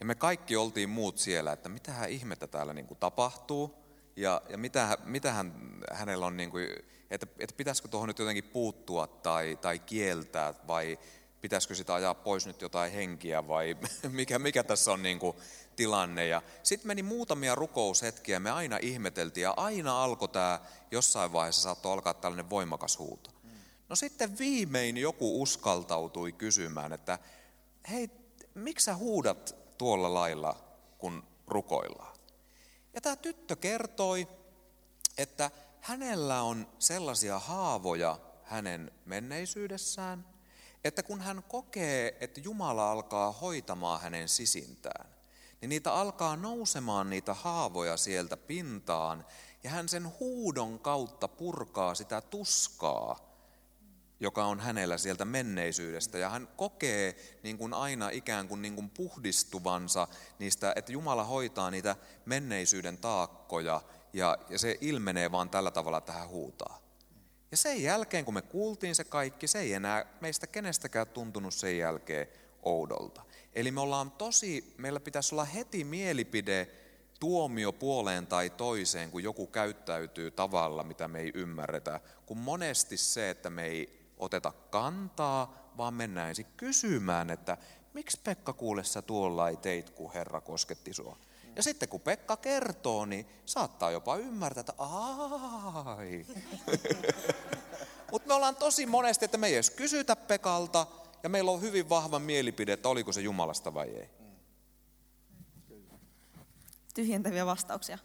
[0.00, 3.74] Ja me kaikki oltiin muut siellä, että mitähän ihmettä täällä niin kuin tapahtuu
[4.16, 5.52] ja, ja mitä, mitähän
[5.92, 6.68] hänellä on, niin kuin,
[7.10, 10.98] että, että pitäisikö tuohon nyt jotenkin puuttua tai, tai kieltää vai
[11.44, 13.76] pitäisikö sitä ajaa pois nyt jotain henkiä vai
[14.08, 15.36] mikä, mikä tässä on niin kuin
[15.76, 16.26] tilanne.
[16.26, 21.92] Ja sitten meni muutamia rukoushetkiä, me aina ihmeteltiin ja aina alkoi tämä, jossain vaiheessa saattoi
[21.92, 23.30] alkaa tällainen voimakas huuto.
[23.88, 27.18] No sitten viimein joku uskaltautui kysymään, että
[27.90, 28.10] hei,
[28.54, 30.64] miksi sä huudat tuolla lailla,
[30.98, 32.16] kun rukoillaan?
[32.94, 34.28] Ja tämä tyttö kertoi,
[35.18, 40.33] että hänellä on sellaisia haavoja hänen menneisyydessään,
[40.84, 45.10] että kun hän kokee, että Jumala alkaa hoitamaan hänen sisintään,
[45.60, 49.24] niin niitä alkaa nousemaan niitä haavoja sieltä pintaan,
[49.64, 53.34] ja hän sen huudon kautta purkaa sitä tuskaa,
[54.20, 56.18] joka on hänellä sieltä menneisyydestä.
[56.18, 61.70] Ja hän kokee niin kuin aina ikään kuin, niin kuin puhdistuvansa niistä, että Jumala hoitaa
[61.70, 63.80] niitä menneisyyden taakkoja
[64.12, 66.83] ja, ja se ilmenee vaan tällä tavalla, että hän huutaa.
[67.54, 71.78] Ja sen jälkeen, kun me kuultiin se kaikki, se ei enää meistä kenestäkään tuntunut sen
[71.78, 72.26] jälkeen
[72.62, 73.22] oudolta.
[73.52, 76.68] Eli me ollaan tosi, meillä pitäisi olla heti mielipide
[77.20, 83.30] tuomio puoleen tai toiseen, kun joku käyttäytyy tavalla, mitä me ei ymmärretä, kun monesti se,
[83.30, 87.56] että me ei oteta kantaa, vaan mennään ensin kysymään, että
[87.92, 91.16] miksi Pekka kuule sä tuolla ei teit, kun Herra kosketti sua.
[91.56, 96.26] Ja sitten kun Pekka kertoo, niin saattaa jopa ymmärtää, että ai.
[98.12, 100.86] Mutta me ollaan tosi monesti, että me ei edes kysytä Pekalta,
[101.22, 104.10] ja meillä on hyvin vahva mielipide, että oliko se Jumalasta vai ei.
[106.94, 107.98] Tyhjentäviä vastauksia.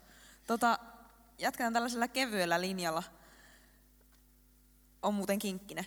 [0.47, 0.79] Tota,
[1.39, 3.03] jatketaan tällaisella kevyellä linjalla.
[5.01, 5.85] On muuten kinkkinen.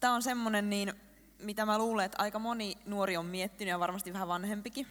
[0.00, 0.92] Tämä on semmoinen, niin,
[1.38, 4.86] mitä mä luulen, että aika moni nuori on miettinyt ja varmasti vähän vanhempikin.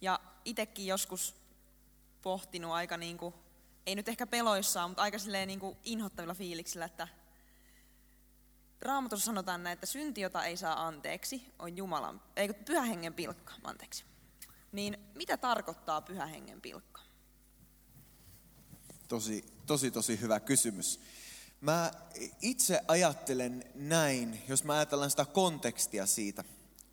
[0.00, 1.34] Ja itsekin joskus
[2.22, 3.34] pohtinut aika niin kuin,
[3.86, 7.08] ei nyt ehkä peloissaan, mutta aika silleen niin kuin inhottavilla fiiliksillä, että
[8.80, 13.52] Raamatussa sanotaan näin, että synti, jota ei saa anteeksi, on Jumalan, ei pyhän hengen pilkka,
[13.64, 14.04] anteeksi.
[14.72, 17.00] Niin mitä tarkoittaa pyhän hengen pilkka?
[19.08, 21.00] Tosi, tosi, tosi hyvä kysymys.
[21.60, 21.90] Mä
[22.42, 26.44] itse ajattelen näin, jos mä ajatellaan sitä kontekstia siitä,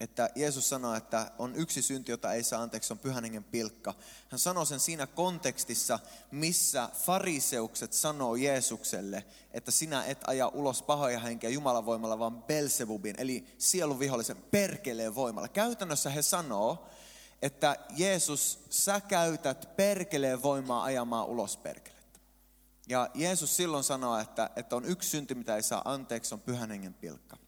[0.02, 3.94] että Jeesus sanoo, että on yksi synti, jota ei saa anteeksi, on pyhän hengen pilkka.
[4.30, 6.00] Hän sanoo sen siinä kontekstissa,
[6.32, 13.16] missä fariseukset sanoo Jeesukselle, että sinä et aja ulos pahoja henkeä Jumalan voimalla, vaan Belzebubin,
[13.18, 15.48] eli sielun vihollisen perkeleen voimalla.
[15.48, 16.90] Käytännössä he sanoo,
[17.42, 22.20] että Jeesus, sä käytät perkeleen voimaa ajamaan ulos perkelettä.
[22.88, 26.72] Ja Jeesus silloin sanoo, että, että on yksi synti, mitä ei saa anteeksi, on pyhän
[26.72, 27.41] hengen pilkka.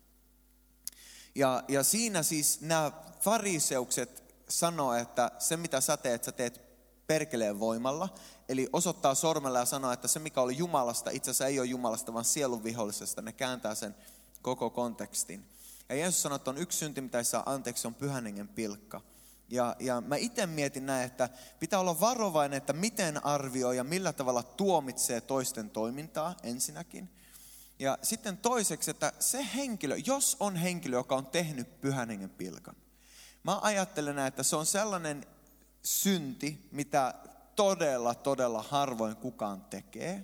[1.36, 6.62] Ja, ja siinä siis nämä fariseukset sanoo, että se mitä sä teet, sä teet
[7.08, 8.10] perkeleen voimalla.
[8.50, 12.14] Eli osoittaa sormella ja sanoo, että se mikä oli Jumalasta, itse asiassa ei ole Jumalasta,
[12.14, 13.22] vaan sielun vihollisesta.
[13.22, 13.96] Ne kääntää sen
[14.42, 15.50] koko kontekstin.
[15.90, 19.02] Ja Jeesus sanoi, että on yksi synti, mitä ei saa anteeksi, on pyhäningen pilkka.
[19.50, 24.14] Ja, ja mä itse mietin näin, että pitää olla varovainen, että miten arvioi ja millä
[24.14, 27.10] tavalla tuomitsee toisten toimintaa ensinnäkin.
[27.84, 32.76] Ja sitten toiseksi, että se henkilö, jos on henkilö, joka on tehnyt pyhän hengen pilkan,
[33.44, 35.26] mä ajattelen, että se on sellainen
[35.84, 37.14] synti, mitä
[37.56, 40.24] todella, todella harvoin kukaan tekee.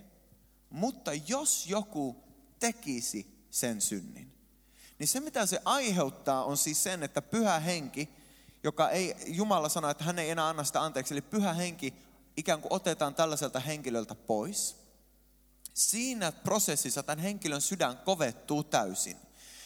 [0.70, 2.24] Mutta jos joku
[2.60, 4.32] tekisi sen synnin,
[4.98, 8.08] niin se mitä se aiheuttaa on siis sen, että pyhä henki,
[8.62, 11.94] joka ei, Jumala sanoo, että hän ei enää anna sitä anteeksi, eli pyhä henki
[12.36, 14.76] ikään kuin otetaan tällaiselta henkilöltä pois–
[15.74, 19.16] siinä prosessissa tämän henkilön sydän kovettuu täysin.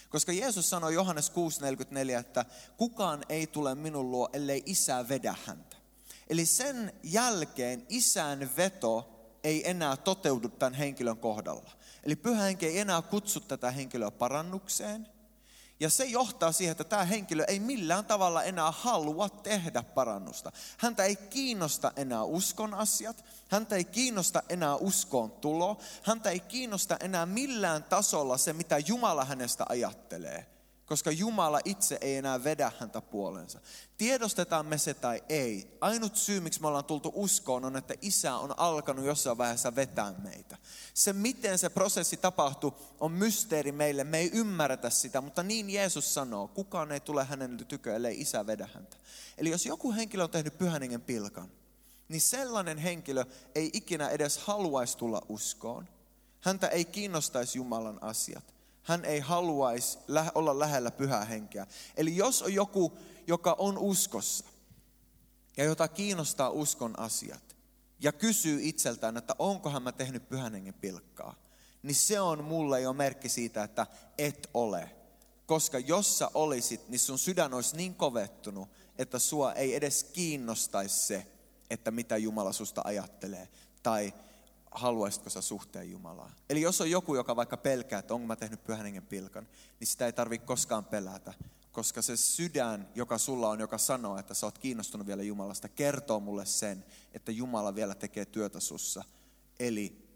[0.09, 2.45] Koska Jeesus sanoi Johannes 6.44, että
[2.77, 5.77] kukaan ei tule minun luo, ellei isä vedä häntä.
[6.29, 9.11] Eli sen jälkeen isän veto
[9.45, 11.71] ei enää toteudu tämän henkilön kohdalla.
[12.03, 15.09] Eli pyhä henki ei enää kutsu tätä henkilöä parannukseen,
[15.81, 20.53] ja se johtaa siihen, että tämä henkilö ei millään tavalla enää halua tehdä parannusta.
[20.79, 26.97] Häntä ei kiinnosta enää uskon asiat, häntä ei kiinnosta enää uskoon tulo, häntä ei kiinnosta
[27.01, 30.55] enää millään tasolla se, mitä Jumala hänestä ajattelee
[30.87, 33.61] koska Jumala itse ei enää vedä häntä puolensa.
[33.99, 35.77] Tiedostetaan me se tai ei.
[35.81, 40.15] Ainut syy, miksi me ollaan tultu uskoon, on, että isä on alkanut jossain vaiheessa vetää
[40.19, 40.57] meitä.
[40.95, 44.05] Se, miten se prosessi tapahtuu, on mysteeri meille.
[44.05, 46.49] Me ei ymmärretä sitä, mutta niin Jeesus sanoo.
[46.49, 48.97] Kukaan ei tule hänen tykö, ellei isä vedä häntä.
[49.39, 51.49] Eli jos joku henkilö on tehnyt pyhän pilkan,
[52.09, 55.89] niin sellainen henkilö ei ikinä edes haluaisi tulla uskoon.
[56.41, 58.55] Häntä ei kiinnostaisi Jumalan asiat
[58.85, 59.99] hän ei haluaisi
[60.35, 61.67] olla lähellä pyhää henkeä.
[61.97, 64.45] Eli jos on joku, joka on uskossa
[65.57, 67.54] ja jota kiinnostaa uskon asiat
[68.05, 71.35] ja kysyy itseltään, että onkohan mä tehnyt pyhän hengen pilkkaa,
[71.83, 73.87] niin se on mulle jo merkki siitä, että
[74.19, 74.90] et ole.
[75.47, 81.07] Koska jos sä olisit, niin sun sydän olisi niin kovettunut, että sua ei edes kiinnostaisi
[81.07, 81.27] se,
[81.71, 83.49] että mitä Jumala susta ajattelee.
[83.83, 84.14] Tai
[84.71, 86.31] haluaisitko sä suhteen Jumalaa.
[86.51, 89.49] Eli jos on joku, joka vaikka pelkää, että onko mä tehnyt pyhän hengen pilkan,
[89.81, 91.35] niin sitä ei tarvitse koskaan pelätä.
[91.75, 96.21] Koska se sydän, joka sulla on, joka sanoo, että sä oot kiinnostunut vielä Jumalasta, kertoo
[96.21, 96.85] mulle sen,
[97.15, 99.05] että Jumala vielä tekee työtä sussa.
[99.61, 100.09] Eli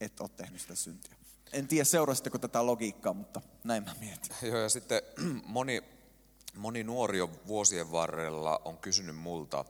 [0.00, 1.14] et ole tehnyt sitä syntiä.
[1.52, 4.36] En tiedä seurasitteko tätä logiikkaa, mutta näin mä mietin.
[4.50, 5.02] Joo, ja sitten
[5.46, 5.82] moni,
[6.56, 9.64] moni nuori jo vuosien varrella on kysynyt multa,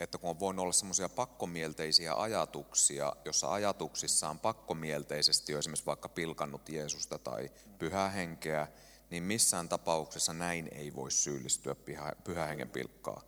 [0.00, 6.08] että kun on voinut olla semmoisia pakkomielteisiä ajatuksia, jossa ajatuksissa on pakkomielteisesti jo esimerkiksi vaikka
[6.08, 8.68] pilkannut Jeesusta tai pyhää henkeä,
[9.10, 11.74] niin missään tapauksessa näin ei voi syyllistyä
[12.24, 13.22] pyhä hengen pilkkaa.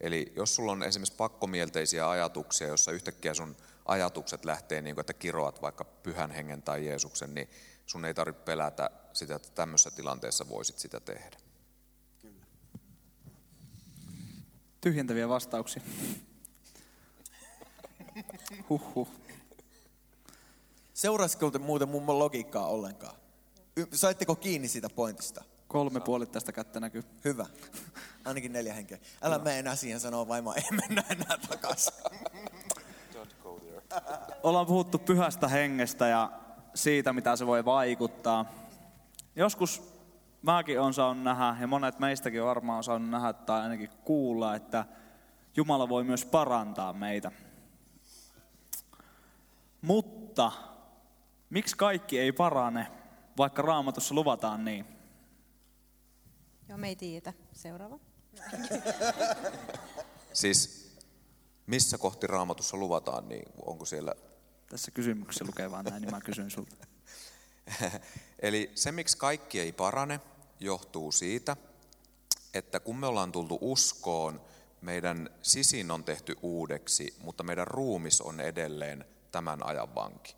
[0.00, 5.12] Eli jos sulla on esimerkiksi pakkomielteisiä ajatuksia, jossa yhtäkkiä sun ajatukset lähtee, niin kuin, että
[5.12, 7.50] kiroat vaikka pyhän hengen tai Jeesuksen, niin
[7.86, 11.36] sun ei tarvitse pelätä sitä, että tämmöisessä tilanteessa voisit sitä tehdä.
[12.22, 12.46] Kyllä.
[14.80, 15.82] Tyhjentäviä vastauksia.
[18.68, 19.08] Huhhuh.
[20.94, 23.16] Seurasiko te muuten mummo logiikkaa ollenkaan?
[23.92, 25.44] Saitteko kiinni siitä pointista?
[25.68, 27.04] Kolme puolittaista kättä näkyy.
[27.24, 27.46] Hyvä.
[28.24, 28.98] Ainakin neljä henkeä.
[29.22, 31.94] Älä mene enää siihen sanoa vaimo, ei mennä enää takaisin.
[34.42, 36.32] Ollaan puhuttu pyhästä hengestä ja
[36.74, 38.52] siitä, mitä se voi vaikuttaa.
[39.36, 39.82] Joskus
[40.42, 44.84] mäkin on saanut nähdä, ja monet meistäkin varmaan on saanut nähdä tai ainakin kuulla, että
[45.56, 47.32] Jumala voi myös parantaa meitä.
[49.82, 50.52] Mutta
[51.50, 52.86] miksi kaikki ei parane,
[53.38, 54.84] vaikka raamatussa luvataan niin?
[56.68, 57.32] Joo, me ei tiedä.
[57.52, 57.98] Seuraava.
[60.32, 60.88] Siis
[61.66, 64.14] missä kohti raamatussa luvataan, niin onko siellä...
[64.68, 66.86] Tässä kysymyksessä lukee vaan näin, niin mä kysyn sulta.
[68.42, 70.20] Eli se, miksi kaikki ei parane,
[70.60, 71.56] johtuu siitä,
[72.54, 74.40] että kun me ollaan tultu uskoon,
[74.80, 80.36] meidän sisin on tehty uudeksi, mutta meidän ruumis on edelleen tämän ajan vanki.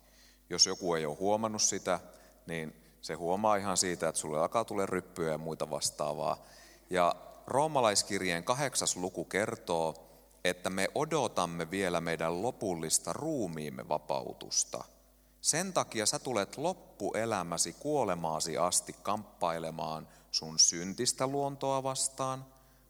[0.49, 1.99] Jos joku ei ole huomannut sitä,
[2.47, 6.45] niin se huomaa ihan siitä, että sulle alkaa tulla ryppyjä ja muita vastaavaa.
[6.89, 7.15] Ja
[7.47, 10.07] roomalaiskirjeen kahdeksas luku kertoo,
[10.43, 14.83] että me odotamme vielä meidän lopullista ruumiimme vapautusta.
[15.41, 22.45] Sen takia sä tulet loppuelämäsi kuolemaasi asti kamppailemaan sun syntistä luontoa vastaan.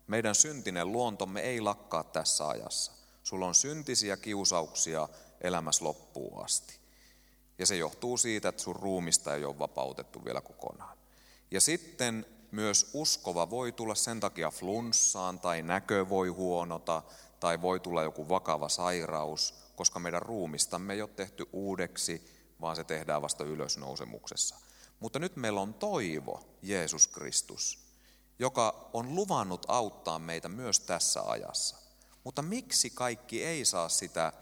[0.08, 2.91] Meidän syntinen luontomme ei lakkaa tässä ajassa.
[3.24, 5.10] Sulla on syntisiä kiusauksia
[5.41, 6.81] elämässä loppuun asti.
[7.62, 10.97] Ja se johtuu siitä, että sun ruumista ei ole vapautettu vielä kokonaan.
[11.52, 17.04] Ja sitten myös uskova voi tulla sen takia flunssaan tai näkö voi huonota
[17.39, 22.28] tai voi tulla joku vakava sairaus, koska meidän ruumistamme ei ole tehty uudeksi,
[22.62, 24.56] vaan se tehdään vasta ylösnousemuksessa.
[25.00, 27.80] Mutta nyt meillä on toivo, Jeesus Kristus,
[28.39, 31.78] joka on luvannut auttaa meitä myös tässä ajassa.
[32.24, 34.34] Mutta miksi kaikki ei saa sitä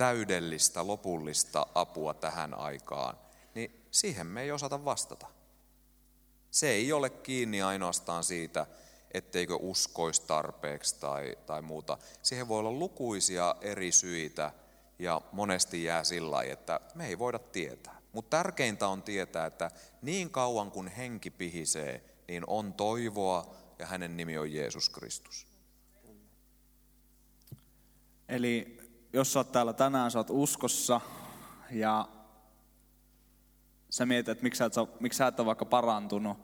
[0.00, 3.18] täydellistä, lopullista apua tähän aikaan,
[3.54, 5.26] niin siihen me ei osata vastata.
[6.50, 8.66] Se ei ole kiinni ainoastaan siitä,
[9.14, 11.98] etteikö uskoisi tarpeeksi tai, tai muuta.
[12.22, 14.52] Siihen voi olla lukuisia eri syitä
[14.98, 18.00] ja monesti jää sillä lailla, että me ei voida tietää.
[18.12, 19.70] Mutta tärkeintä on tietää, että
[20.02, 25.46] niin kauan kuin henki pihisee, niin on toivoa ja hänen nimi on Jeesus Kristus.
[28.28, 28.79] Eli
[29.12, 31.00] jos sä oot täällä tänään, sä oot uskossa
[31.70, 32.08] ja
[33.90, 36.38] sä mietit, että miksi sä, et, miksi sä et ole vaikka parantunut,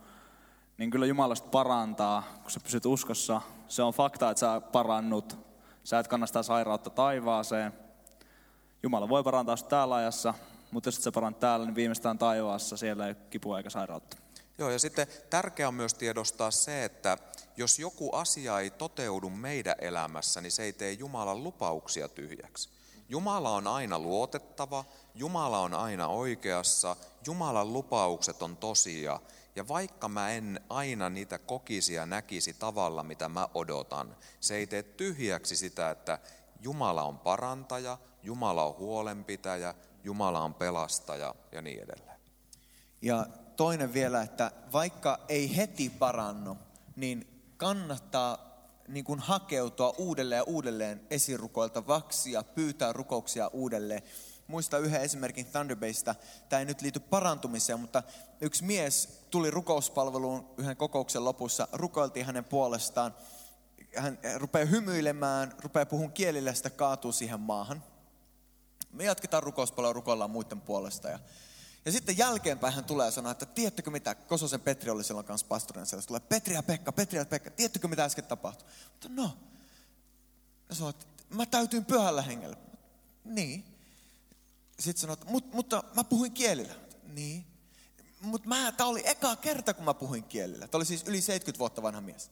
[0.78, 3.40] niin kyllä Jumala sit parantaa, kun sä pysyt uskossa.
[3.68, 5.38] Se on fakta, että sä parannut.
[5.84, 7.72] Sä et kanna sitä sairautta taivaaseen.
[8.82, 10.34] Jumala voi parantaa sut täällä ajassa,
[10.70, 14.16] mutta jos sä parannut täällä, niin viimeistään taivaassa siellä ei kipua eikä sairautta.
[14.58, 17.18] Joo, ja sitten tärkeää on myös tiedostaa se, että
[17.56, 22.68] jos joku asia ei toteudu meidän elämässä, niin se ei tee Jumalan lupauksia tyhjäksi.
[23.08, 29.20] Jumala on aina luotettava, Jumala on aina oikeassa, Jumalan lupaukset on tosia.
[29.56, 34.66] Ja vaikka mä en aina niitä kokisi ja näkisi tavalla, mitä mä odotan, se ei
[34.66, 36.18] tee tyhjäksi sitä, että
[36.60, 42.20] Jumala on parantaja, Jumala on huolenpitäjä, Jumala on pelastaja ja niin edelleen.
[43.02, 46.56] Ja toinen vielä, että vaikka ei heti parannu,
[46.96, 48.46] niin kannattaa
[48.88, 54.02] niin kuin hakeutua uudelleen ja uudelleen esirukoilta vaksia, pyytää rukouksia uudelleen.
[54.46, 56.14] Muista yhden esimerkin Thunderbaysta.
[56.48, 58.02] Tämä ei nyt liity parantumiseen, mutta
[58.40, 61.68] yksi mies tuli rukouspalveluun yhden kokouksen lopussa.
[61.72, 63.14] Rukoiltiin hänen puolestaan.
[63.96, 67.82] Hän rupeaa hymyilemään, rupeaa puhun kielillä, sitä kaatuu siihen maahan.
[68.92, 71.08] Me jatketaan rukouspalvelua, rukoillaan muiden puolesta.
[71.08, 71.18] Ja,
[71.86, 75.46] ja sitten jälkeenpäin hän tulee ja sanoo, että tiedättekö mitä, Kososen Petri oli silloin kanssa
[75.46, 76.06] pastorina siellä.
[76.06, 78.68] Tulee, Petri ja Pekka, Petri ja Pekka, tiedättekö mitä äsken tapahtui?
[78.92, 79.38] Mutta no.
[80.68, 82.56] Ja sanoo, että mä täytyin pyhällä hengellä.
[83.24, 83.64] Niin.
[84.78, 86.74] Sitten sanoo, että Mut, mutta mä puhuin kielillä.
[87.02, 87.46] Niin.
[88.20, 90.68] Mutta mä, tää oli eka kerta, kun mä puhuin kielillä.
[90.68, 92.30] Tämä oli siis yli 70 vuotta vanha mies.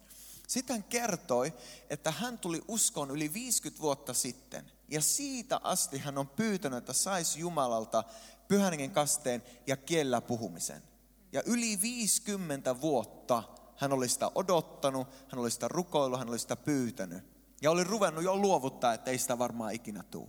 [0.49, 1.53] Sitten hän kertoi,
[1.91, 4.71] että hän tuli uskoon yli 50 vuotta sitten.
[4.89, 8.05] Ja siitä asti hän on pyytänyt, että saisi Jumalalta
[8.49, 10.83] pyhän hengen kasteen ja kielellä puhumisen.
[11.33, 13.43] Ja yli 50 vuotta
[13.77, 17.25] hän oli sitä odottanut, hän oli sitä rukoillut, hän oli sitä pyytänyt.
[17.63, 20.29] Ja oli ruvennut jo luovuttaa, että ei sitä varmaan ikinä tule.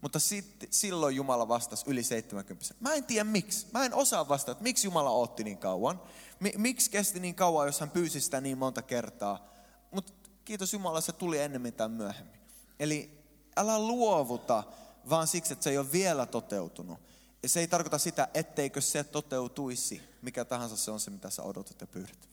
[0.00, 2.74] Mutta sit, silloin Jumala vastasi yli 70.
[2.80, 3.66] Mä en tiedä miksi.
[3.72, 6.02] Mä en osaa vastata, että miksi Jumala otti niin kauan.
[6.40, 9.48] Mi- miksi kesti niin kauan, jos hän pyysi sitä niin monta kertaa.
[9.90, 10.12] Mutta
[10.44, 12.40] kiitos Jumala, se tuli ennemmin tai myöhemmin.
[12.80, 13.24] Eli
[13.56, 14.64] älä luovuta,
[15.10, 16.98] vaan siksi, että se ei ole vielä toteutunut.
[17.42, 20.02] Ja se ei tarkoita sitä, etteikö se toteutuisi.
[20.22, 22.28] Mikä tahansa se on se, mitä sä odotat ja pyydät.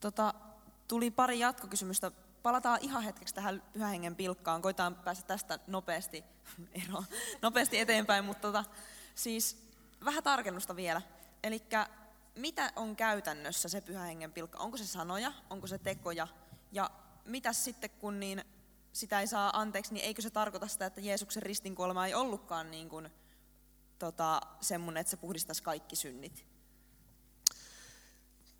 [0.00, 0.34] Tota,
[0.88, 4.62] tuli pari jatkokysymystä palataan ihan hetkeksi tähän pyhän hengen pilkkaan.
[4.62, 6.24] Koitaan päästä tästä nopeasti
[6.84, 7.04] eroon,
[7.42, 8.64] nopeasti eteenpäin, mutta tota,
[9.14, 9.56] siis
[10.04, 11.02] vähän tarkennusta vielä.
[11.42, 11.62] Eli
[12.34, 14.58] mitä on käytännössä se pyhän hengen pilkka?
[14.58, 16.28] Onko se sanoja, onko se tekoja?
[16.72, 16.90] Ja
[17.24, 18.44] mitä sitten kun niin
[18.92, 22.88] sitä ei saa anteeksi, niin eikö se tarkoita sitä, että Jeesuksen ristinkuolema ei ollutkaan niin
[22.88, 23.10] kuin,
[23.98, 26.46] tota, semmoinen, että se puhdistaisi kaikki synnit?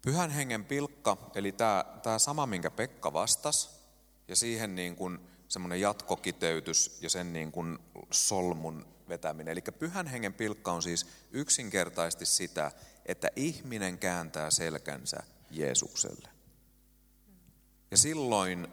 [0.02, 3.68] Pyhän hengen pilkka, eli tämä, tämä sama, minkä Pekka vastasi,
[4.28, 5.18] ja siihen niin kuin
[5.48, 7.78] semmoinen jatkokiteytys ja sen niin kuin
[8.10, 9.52] solmun vetäminen.
[9.52, 12.72] Eli pyhän hengen pilkka on siis yksinkertaisesti sitä,
[13.06, 16.28] että ihminen kääntää selkänsä Jeesukselle.
[17.90, 18.68] Ja silloin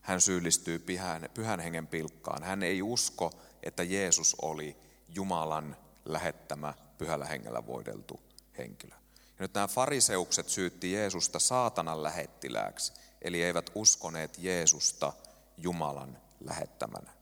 [0.00, 2.42] hän syyllistyy pyhän, pyhän hengen pilkkaan.
[2.42, 3.30] Hän ei usko,
[3.62, 4.76] että Jeesus oli
[5.14, 8.20] Jumalan lähettämä pyhällä hengellä voideltu
[8.58, 8.94] henkilö.
[9.16, 12.92] Ja nyt nämä fariseukset syytti Jeesusta saatanan lähettilääksi,
[13.22, 15.12] eli eivät uskoneet Jeesusta
[15.56, 17.12] Jumalan lähettämänä.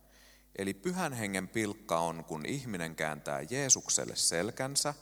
[0.56, 4.94] Eli pyhän hengen pilkka on, kun ihminen kääntää Jeesukselle selkänsä,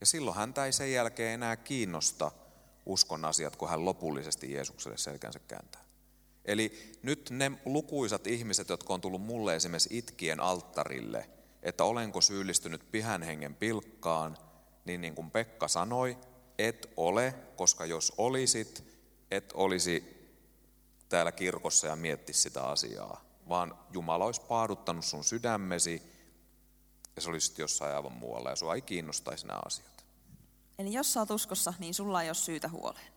[0.00, 2.32] ja silloin häntä ei sen jälkeen enää kiinnosta
[2.86, 5.89] uskon asiat, kun hän lopullisesti Jeesukselle selkänsä kääntää.
[6.44, 11.30] Eli nyt ne lukuisat ihmiset, jotka on tullut mulle esimerkiksi itkien alttarille,
[11.62, 14.36] että olenko syyllistynyt pyhän hengen pilkkaan,
[14.84, 16.18] niin niin kuin Pekka sanoi,
[16.58, 18.84] et ole, koska jos olisit,
[19.30, 20.20] et olisi
[21.08, 26.02] täällä kirkossa ja mietti sitä asiaa, vaan Jumala olisi paaduttanut sun sydämesi
[27.16, 30.04] ja se olisi jossain aivan muualla ja sua ei kiinnostaisi nämä asiat.
[30.78, 33.12] Eli jos sä oot uskossa, niin sulla ei ole syytä huoleen.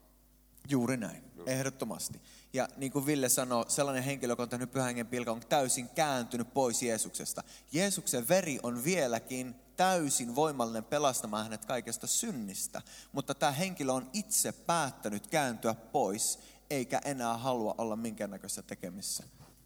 [0.70, 2.22] Juuri näin, ehdottomasti.
[2.54, 5.90] Ja niin kuin Ville sanoi, sellainen henkilö, joka on tehnyt pyhän hengen pilkan, on täysin
[5.90, 7.44] kääntynyt pois Jeesuksesta.
[7.72, 12.82] Jeesuksen veri on vieläkin täysin voimallinen pelastamaan hänet kaikesta synnistä,
[13.12, 16.40] mutta tämä henkilö on itse päättänyt kääntyä pois,
[16.70, 19.24] eikä enää halua olla minkäännäköisessä tekemissä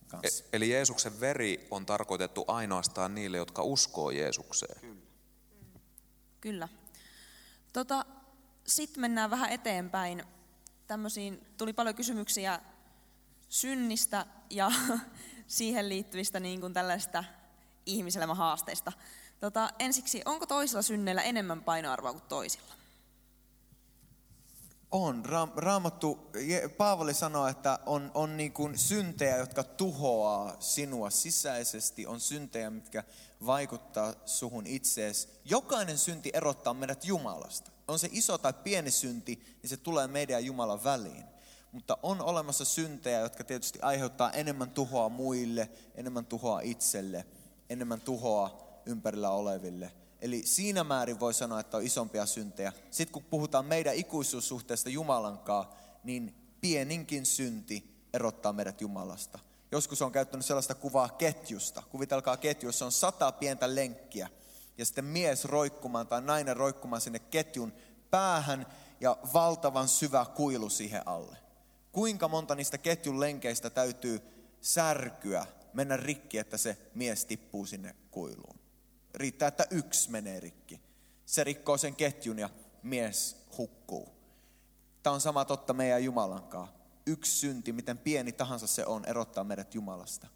[0.08, 0.44] kanssa.
[0.44, 4.98] E- eli Jeesuksen veri on tarkoitettu ainoastaan niille, jotka uskoo Jeesukseen.
[6.42, 6.70] Kyllä.
[7.74, 8.06] Tota,
[8.68, 10.24] Sitten mennään vähän eteenpäin.
[10.88, 12.60] Tämmöisiin, tuli paljon kysymyksiä
[13.50, 14.72] synnistä ja
[15.48, 17.24] siihen liittyvistä niin kuin tällaista
[17.86, 18.92] ihmiselämän haasteista.
[19.40, 22.74] Tota, ensiksi, onko toisilla synneillä enemmän painoarvoa kuin toisilla?
[24.92, 25.26] On.
[25.26, 26.32] Ra- Raamattu,
[26.78, 32.08] Paavali sanoo, että on, on niin kuin syntejä, jotka tuhoaa sinua sisäisesti.
[32.08, 33.04] On syntejä, mitkä
[33.46, 35.28] vaikuttaa suhun itseesi.
[35.46, 37.72] Jokainen synti erottaa meidät Jumalasta.
[37.88, 41.24] On se iso tai pieni synti, niin se tulee meidän ja Jumalan väliin.
[41.78, 47.26] Mutta on olemassa syntejä, jotka tietysti aiheuttaa enemmän tuhoa muille, enemmän tuhoa itselle,
[47.70, 49.92] enemmän tuhoa ympärillä oleville.
[50.22, 52.74] Eli siinä määrin voi sanoa, että on isompia syntejä.
[52.92, 55.66] Sitten kun puhutaan meidän ikuisuussuhteesta Jumalankaan,
[56.04, 59.40] niin pieninkin synti erottaa meidät Jumalasta.
[59.72, 61.84] Joskus on käyttänyt sellaista kuvaa ketjusta.
[61.90, 64.30] Kuvitelkaa ketju, jossa on sata pientä lenkkiä.
[64.78, 67.74] Ja sitten mies roikkumaan tai nainen roikkumaan sinne ketjun
[68.10, 68.66] päähän
[69.00, 71.47] ja valtavan syvä kuilu siihen alle.
[71.98, 74.22] Kuinka monta niistä ketjun lenkeistä täytyy
[74.62, 78.60] särkyä, mennä rikki, että se mies tippuu sinne kuiluun.
[79.14, 80.82] Riittää, että yksi menee rikki.
[81.26, 82.50] Se rikkoo sen ketjun ja
[82.84, 84.10] mies hukkuu.
[85.04, 86.68] Tämä on sama totta meidän Jumalankaan.
[87.06, 90.28] Yksi synti, miten pieni tahansa se on, erottaa meidät Jumalasta.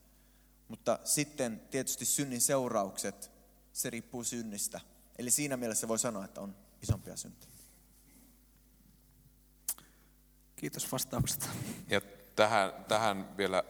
[0.67, 3.31] Mutta sitten tietysti synnin seuraukset,
[3.73, 4.79] se riippuu synnistä.
[5.17, 7.50] Eli siinä mielessä voi sanoa, että on isompia syntejä.
[10.61, 11.45] Kiitos vastauksesta.
[11.89, 12.01] Ja
[12.35, 13.63] tähän, tähän vielä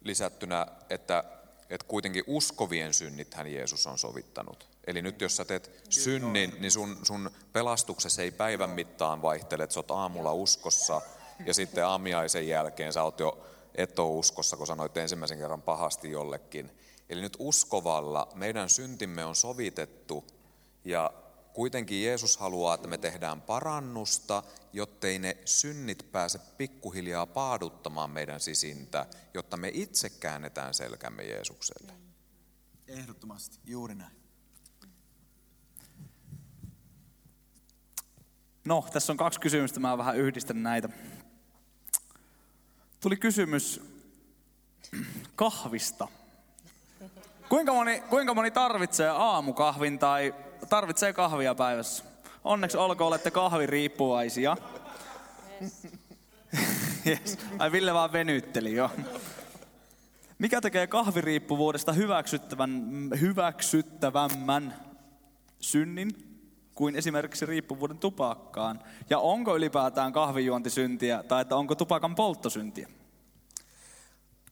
[0.00, 1.24] lisättynä, että,
[1.70, 4.68] että kuitenkin uskovien synnit hän Jeesus on sovittanut.
[4.86, 9.74] Eli nyt jos sä teet synnin, niin sun, sun pelastuksessa ei päivän mittaan vaihtele, että
[9.74, 11.00] sä oot aamulla uskossa
[11.46, 16.10] ja sitten aamiaisen jälkeen sä oot jo et ole uskossa, kun sanoit ensimmäisen kerran pahasti
[16.10, 16.70] jollekin.
[17.08, 20.24] Eli nyt uskovalla meidän syntimme on sovitettu
[20.84, 21.12] ja
[21.58, 24.42] kuitenkin Jeesus haluaa, että me tehdään parannusta,
[24.72, 31.92] jottei ne synnit pääse pikkuhiljaa paaduttamaan meidän sisintä, jotta me itse käännetään selkämme Jeesukselle.
[32.88, 34.16] Ehdottomasti, juuri näin.
[38.64, 40.88] No, tässä on kaksi kysymystä, mä vähän yhdistän näitä.
[43.00, 43.80] Tuli kysymys
[45.36, 46.08] kahvista.
[47.48, 50.34] Kuinka moni, kuinka moni tarvitsee aamukahvin tai
[50.68, 52.04] tarvitsee kahvia päivässä?
[52.44, 54.56] Onneksi olkoon, olette kahviriippuvaisia.
[57.06, 57.38] Yes.
[57.58, 58.90] Ai Ville vaan venytteli, jo.
[60.38, 62.82] Mikä tekee kahviriippuvuudesta hyväksyttävän,
[63.20, 64.74] hyväksyttävämmän
[65.60, 66.10] synnin
[66.74, 68.80] kuin esimerkiksi riippuvuuden tupakkaan?
[69.10, 72.88] Ja onko ylipäätään kahvijuonti syntiä tai että onko tupakan poltto syntiä?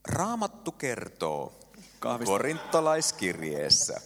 [0.08, 1.52] Raamattu kertoo
[1.98, 2.32] Kahvista.
[2.32, 4.00] korintolaiskirjeessä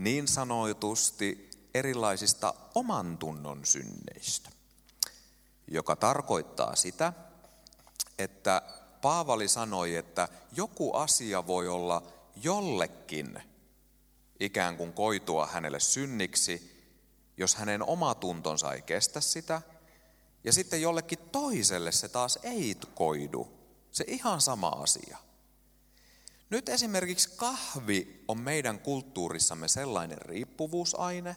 [0.00, 4.50] niin sanoitusti erilaisista oman tunnon synneistä,
[5.68, 7.12] joka tarkoittaa sitä,
[8.18, 8.62] että
[9.02, 12.02] Paavali sanoi, että joku asia voi olla
[12.42, 13.42] jollekin
[14.40, 16.84] ikään kuin koitua hänelle synniksi,
[17.36, 19.62] jos hänen oma tuntonsa ei kestä sitä,
[20.44, 23.48] ja sitten jollekin toiselle se taas ei koidu.
[23.90, 25.18] Se ihan sama asia.
[26.50, 31.36] Nyt esimerkiksi kahvi on meidän kulttuurissamme sellainen riippuvuusaine,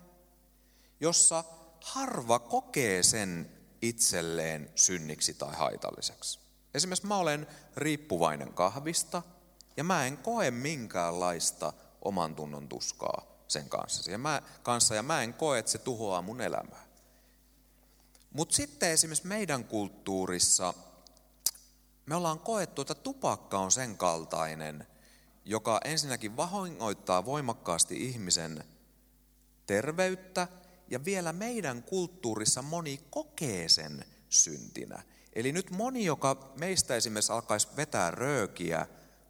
[1.00, 1.44] jossa
[1.84, 3.52] harva kokee sen
[3.82, 6.40] itselleen synniksi tai haitalliseksi.
[6.74, 9.22] Esimerkiksi mä olen riippuvainen kahvista
[9.78, 14.12] ja mä en koe minkäänlaista oman tunnon tuskaa sen kanssa.
[14.12, 16.84] Ja mä, kanssa ja mä en koe, että se tuhoaa mun elämää.
[18.32, 20.74] Mutta sitten esimerkiksi meidän kulttuurissa
[22.06, 24.88] me ollaan koettu, että tupakka on sen kaltainen,
[25.46, 28.64] joka ensinnäkin vahingoittaa voimakkaasti ihmisen
[29.66, 30.48] terveyttä
[30.88, 35.04] ja vielä meidän kulttuurissa moni kokee sen syntinä.
[35.34, 38.88] Eli nyt moni, joka meistä esimerkiksi alkaisi vetää röökiä,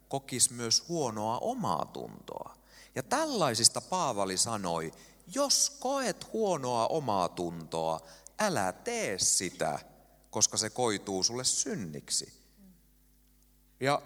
[0.08, 2.56] kokisi myös huonoa omaa tuntoa.
[2.94, 4.92] Ja tällaisista Paavali sanoi,
[5.34, 8.00] jos koet huonoa omaa tuntoa,
[8.38, 9.78] älä tee sitä,
[10.30, 12.32] koska se koituu sulle synniksi.
[13.80, 14.02] Ja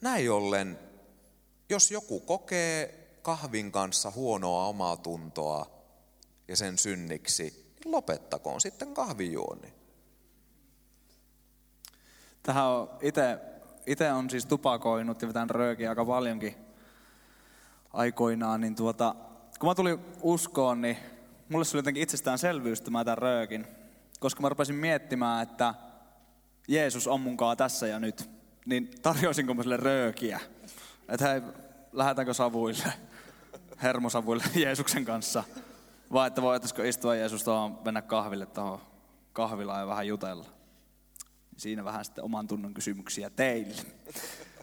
[0.00, 0.78] näin ollen,
[1.68, 5.70] jos joku kokee kahvin kanssa huonoa omaa tuntoa
[6.48, 9.72] ja sen synniksi, niin lopettakoon sitten kahvijuoni.
[12.42, 13.38] Tähän on itse,
[13.86, 16.54] itse on siis tupakoinut ja vetänyt röökiä aika paljonkin
[17.92, 19.14] aikoinaan, niin tuota,
[19.58, 20.96] kun mä tulin uskoon, niin
[21.48, 23.66] mulle se oli jotenkin itsestäänselvyys, että mä tämän röökin.
[24.20, 25.74] Koska mä rupesin miettimään, että
[26.68, 28.30] Jeesus on munkaan tässä ja nyt,
[28.66, 30.40] niin tarjoisinko mä sille röökiä?
[31.08, 31.42] Että hei,
[31.92, 32.92] lähdetäänkö savuille,
[33.82, 35.44] hermosavuille Jeesuksen kanssa?
[36.12, 38.80] Vai että voitaisiko istua Jeesus tuohon, mennä kahville tuohon
[39.32, 40.46] kahvilaan ja vähän jutella?
[41.56, 43.82] Siinä vähän sitten oman tunnon kysymyksiä teille.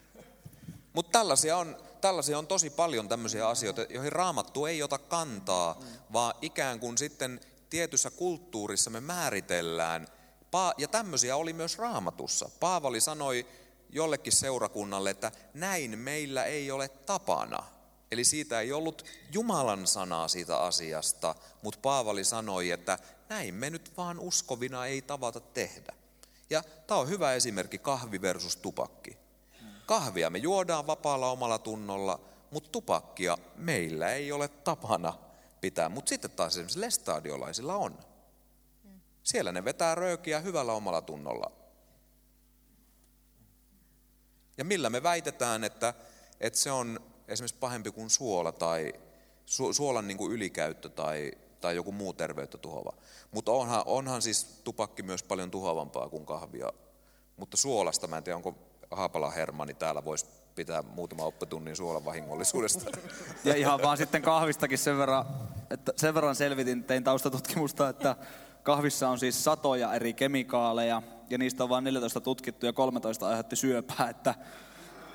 [0.94, 5.86] Mutta tällaisia on, tällaisia on tosi paljon tämmöisiä asioita, joihin raamattu ei ota kantaa, mm.
[6.12, 7.40] vaan ikään kuin sitten
[7.70, 10.06] tietyssä kulttuurissa me määritellään.
[10.78, 12.50] Ja tämmöisiä oli myös raamatussa.
[12.60, 13.46] Paavali sanoi
[13.92, 17.62] jollekin seurakunnalle, että näin meillä ei ole tapana.
[18.10, 23.96] Eli siitä ei ollut Jumalan sanaa siitä asiasta, mutta Paavali sanoi, että näin me nyt
[23.96, 25.92] vaan uskovina ei tavata tehdä.
[26.50, 29.16] Ja tämä on hyvä esimerkki kahvi versus tupakki.
[29.86, 32.20] Kahvia me juodaan vapaalla omalla tunnolla,
[32.50, 35.14] mutta tupakkia meillä ei ole tapana
[35.60, 35.88] pitää.
[35.88, 37.98] Mutta sitten taas esimerkiksi lestadiolaisilla on.
[39.22, 41.61] Siellä ne vetää röökiä hyvällä omalla tunnolla.
[44.58, 45.94] Ja millä me väitetään, että,
[46.40, 48.92] että se on esimerkiksi pahempi kuin suola tai
[49.46, 52.92] su, suolan niin kuin ylikäyttö tai, tai joku muu terveyttä tuhoava.
[53.30, 56.72] Mutta onhan, onhan siis tupakki myös paljon tuhoavampaa kuin kahvia.
[57.36, 58.54] Mutta suolasta, mä en tiedä onko
[58.90, 62.90] Haapala Hermani täällä voisi pitää muutama oppitunnin suolan vahingollisuudesta.
[63.44, 65.24] Ja ihan vaan sitten kahvistakin sen verran,
[65.70, 68.16] että sen verran selvitin, tein taustatutkimusta, että
[68.62, 73.56] kahvissa on siis satoja eri kemikaaleja ja niistä on vain 14 tutkittu ja 13 aiheutti
[73.56, 74.34] syöpää, että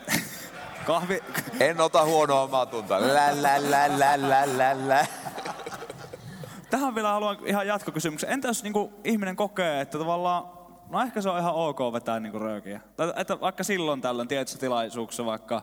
[0.88, 1.24] kahvi...
[1.60, 3.02] En ota huonoa omaa tuntaa.
[3.02, 5.08] Lä, lä, lä, lä, lä, lä, lä.
[6.70, 8.30] Tähän vielä haluan ihan jatkokysymyksen.
[8.30, 10.44] Entä jos niinku ihminen kokee, että tavallaan,
[10.90, 12.82] no ehkä se on ihan ok vetää niinku röökiä.
[12.96, 15.62] Tai että vaikka silloin tällöin tietyissä tilaisuuksissa vaikka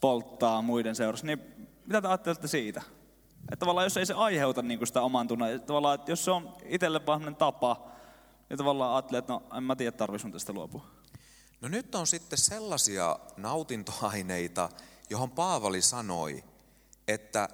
[0.00, 2.82] polttaa muiden seurassa, niin mitä te ajattelette siitä?
[3.40, 6.52] Että tavallaan jos ei se aiheuta niinku sitä oman tunnan, tavallaan että jos se on
[6.64, 7.95] itselle vaan tapa,
[8.48, 10.86] niin tavallaan ajattelee, että no en mä tiedä, tarvii sun tästä luopua.
[11.60, 14.68] No nyt on sitten sellaisia nautintoaineita,
[15.10, 16.44] johon Paavali sanoi,
[17.08, 17.48] että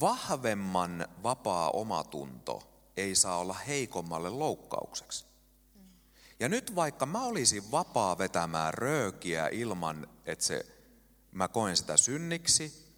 [0.00, 2.62] vahvemman vapaa omatunto
[2.96, 5.24] ei saa olla heikommalle loukkaukseksi.
[6.40, 10.66] Ja nyt vaikka mä olisin vapaa vetämään röökiä ilman, että se,
[11.32, 12.88] mä koen sitä synniksi,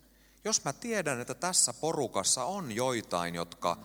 [0.45, 3.77] jos mä tiedän, että tässä porukassa on joitain, jotka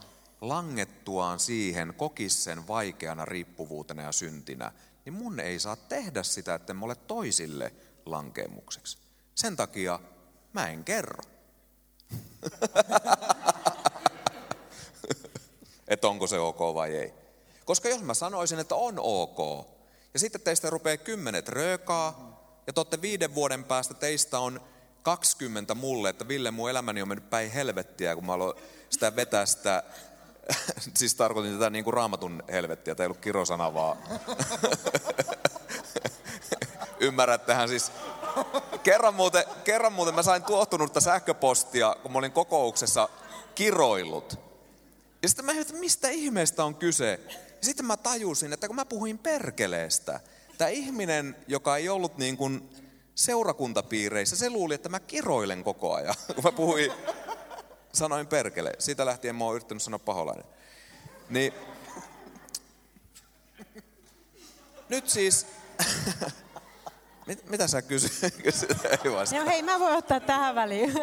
[0.42, 4.72] langettuaan siihen kokis sen vaikeana riippuvuutena ja syntinä,
[5.06, 7.74] niin mun ei saa tehdä sitä, että mä ole toisille
[8.06, 8.98] lankemukseksi.
[9.36, 10.00] Sen takia
[10.54, 11.24] mä en kerro.
[15.88, 17.14] että onko se ok vai ei.
[17.66, 19.68] Koska jos mä sanoisin, että on ok,
[20.14, 22.36] ja sitten teistä rupeaa kymmenet röökaa,
[22.68, 24.62] ja totte viiden vuoden päästä teistä on
[25.04, 28.58] 20 mulle, että Ville, mun elämäni on mennyt päin helvettiä, kun mä aloin
[28.90, 29.84] sitä vetää sitä,
[30.98, 33.98] siis tarkoitin tätä niin kuin raamatun helvettiä, tämä ei ollut kirosana vaan.
[37.00, 37.92] Ymmärrättehän siis.
[38.84, 43.10] Kerran muuten, kerran muuten mä sain tuottunutta sähköpostia, kun mä olin kokouksessa
[43.56, 44.40] kiroillut.
[45.22, 47.20] Ja sitten mä että mistä ihmeestä on kyse.
[47.30, 50.20] Ja sitten mä tajusin, että kun mä puhuin perkeleestä,
[50.58, 52.70] tämä ihminen, joka ei ollut niin kuin
[53.16, 56.92] seurakuntapiireissä, se luuli, että mä kiroilen koko ajan, kun mä puhuin,
[57.96, 58.74] sanoin perkele.
[58.80, 60.46] Siitä lähtien mä oon yrittänyt sanoa paholainen.
[61.30, 61.54] Niin,
[64.90, 65.48] nyt siis,
[67.26, 68.12] Mit, mitä sä kysyt?
[69.40, 70.94] no hei, mä voin ottaa tähän väliin.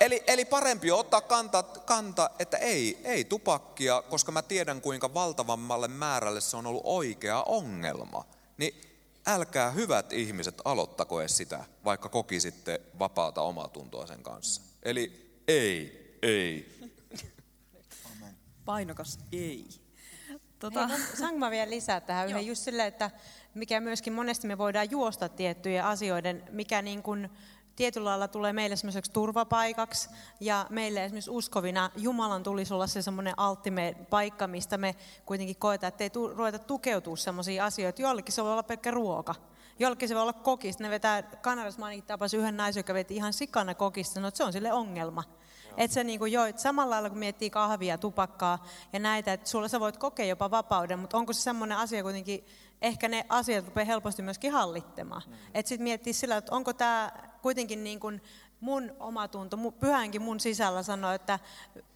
[0.00, 5.14] Eli, eli parempi on ottaa kanta, kanta, että ei, ei tupakkia, koska mä tiedän kuinka
[5.14, 8.24] valtavammalle määrälle se on ollut oikea ongelma.
[8.56, 8.80] Niin
[9.26, 14.62] älkää hyvät ihmiset aloittako edes sitä, vaikka kokisitte vapaata omatuntoa sen kanssa.
[14.82, 16.74] Eli ei, ei.
[18.64, 19.68] Painokas ei.
[20.58, 20.86] Tota...
[20.86, 23.10] Hei, saanko mä vielä lisää tähän yhden just silleen, että
[23.54, 27.30] mikä myöskin monesti me voidaan juosta tiettyjen asioiden, mikä niin kuin
[27.76, 30.08] tietyllä lailla tulee meille semmoiseksi turvapaikaksi
[30.40, 34.94] ja meille esimerkiksi uskovina Jumalan tulisi olla se semmoinen alttime paikka, mistä me
[35.26, 38.02] kuitenkin koetaan, että ei tu- ruveta tukeutua semmoisiin asioihin.
[38.02, 39.34] Jollekin se voi olla pelkkä ruoka,
[39.78, 40.82] jollekin se voi olla kokista.
[40.82, 44.44] Ne vetää, Kanarissa mä tapas yhden naisen, joka veti ihan sikana kokista, no, että se
[44.44, 45.24] on sille ongelma.
[45.76, 49.48] Että se niin kuin jo, että samalla lailla kun miettii kahvia, tupakkaa ja näitä, että
[49.48, 52.46] sulla sä voit kokea jopa vapauden, mutta onko se semmoinen asia kuitenkin,
[52.82, 55.22] ehkä ne asiat rupeaa helposti myöskin hallittamaan.
[55.26, 55.34] Mm.
[55.54, 57.12] Että sitten miettii sillä, että onko tämä
[57.42, 58.22] kuitenkin niin kuin
[58.60, 61.38] mun omatunto, pyhänkin mun sisällä sanoo, että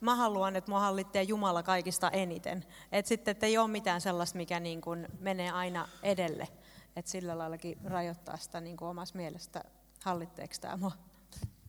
[0.01, 2.65] mä haluan, että mua hallitsee Jumala kaikista eniten.
[2.93, 6.49] Että sitten, että ei ole mitään sellaista, mikä niin kuin menee aina edelle.
[6.97, 9.65] Että sillä laillakin rajoittaa sitä niin kuin omassa mielestä,
[10.05, 11.08] hallitteeko tämä mua.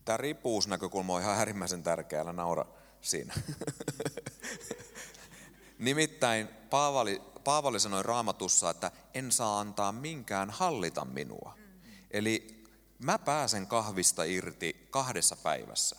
[0.10, 2.66] Tämä riippuvuusnäkökulma on ihan äärimmäisen tärkeä, älä naura
[3.02, 3.34] siinä.
[5.80, 11.58] Nimittäin Paavali, Paavali sanoi raamatussa, että en saa antaa minkään hallita minua.
[12.12, 12.64] Eli
[13.00, 15.96] mä pääsen kahvista irti kahdessa päivässä.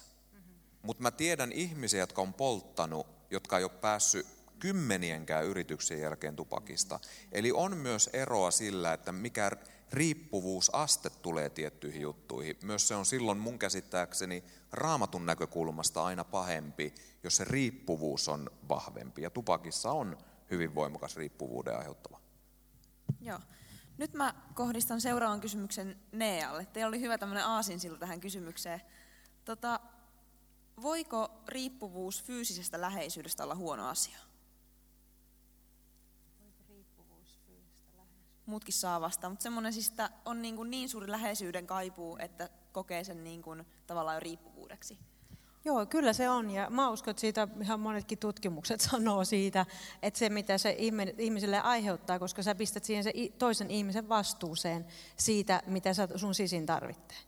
[0.83, 4.27] Mutta mä tiedän ihmisiä, jotka on polttanut, jotka ei ole päässyt
[4.59, 7.01] kymmenienkään yrityksien jälkeen tupakista.
[7.33, 9.51] Eli on myös eroa sillä, että mikä
[9.93, 12.57] riippuvuusaste tulee tiettyihin juttuihin.
[12.63, 19.23] Myös se on silloin mun käsittääkseni raamatun näkökulmasta aina pahempi, jos se riippuvuus on vahvempi.
[19.23, 20.19] Ja tupakissa on
[20.51, 22.21] hyvin voimakas riippuvuuden aiheuttava.
[23.21, 23.39] Joo.
[23.99, 26.67] Nyt mä kohdistan seuraavan kysymyksen Nealle.
[26.67, 28.81] Teillä oli hyvä tämmöinen aasinsilta tähän kysymykseen.
[29.45, 29.81] Tota,
[30.83, 34.19] voiko riippuvuus fyysisestä läheisyydestä olla huono asia?
[38.51, 42.49] Muutkin saa vastaan, mutta semmoinen siis, että on niin, kuin niin suuri läheisyyden kaipuu, että
[42.73, 44.99] kokee sen niin kuin tavallaan jo riippuvuudeksi.
[45.65, 46.51] Joo, kyllä se on.
[46.51, 49.67] Ja mä uskon, että siitä ihan monetkin tutkimukset sanoo siitä,
[50.03, 50.77] että se mitä se
[51.19, 54.87] ihmiselle aiheuttaa, koska sä pistät siihen se toisen ihmisen vastuuseen
[55.17, 57.19] siitä, mitä sä sun sisin tarvitsee.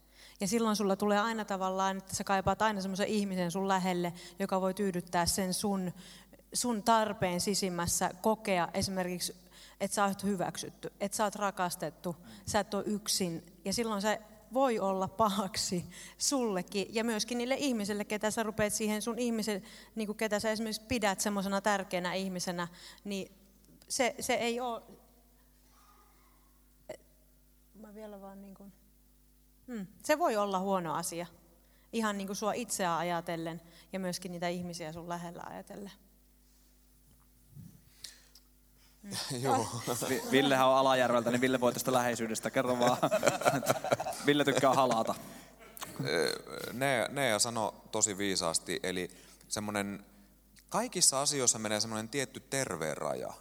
[0.41, 4.61] Ja silloin sulla tulee aina tavallaan, että sä kaipaat aina semmoisen ihmisen sun lähelle, joka
[4.61, 5.93] voi tyydyttää sen sun,
[6.53, 9.37] sun tarpeen sisimmässä kokea esimerkiksi,
[9.83, 12.17] että sä oot hyväksytty, että sä oot rakastettu,
[12.47, 13.47] sä et ole yksin.
[13.65, 14.21] Ja silloin se
[14.53, 15.85] voi olla pahaksi
[16.19, 19.63] sullekin ja myöskin niille ihmisille, ketä sä rupeat siihen sun ihmisen,
[19.95, 22.69] niin kuin ketä sä esimerkiksi pidät semmoisena tärkeänä ihmisenä,
[23.05, 23.33] niin
[23.89, 24.83] se, se ei ole...
[27.75, 28.73] Mä vielä vaan niin kuin...
[29.67, 29.87] hmm.
[30.03, 31.27] Se voi olla huono asia,
[31.93, 33.61] ihan niin kuin sua itseä ajatellen
[33.93, 35.93] ja myöskin niitä ihmisiä sun lähellä ajatellen.
[39.41, 39.67] Joo.
[40.31, 42.51] Villehän on Alajärveltä, niin Ville voi tästä läheisyydestä.
[42.51, 42.97] Kerro vaan.
[44.27, 45.15] Ville tykkää halata.
[46.73, 49.11] Nea, Nea sanoi tosi viisaasti, eli
[49.49, 50.05] semmoinen,
[50.69, 53.33] kaikissa asioissa menee semmoinen tietty terveen raja.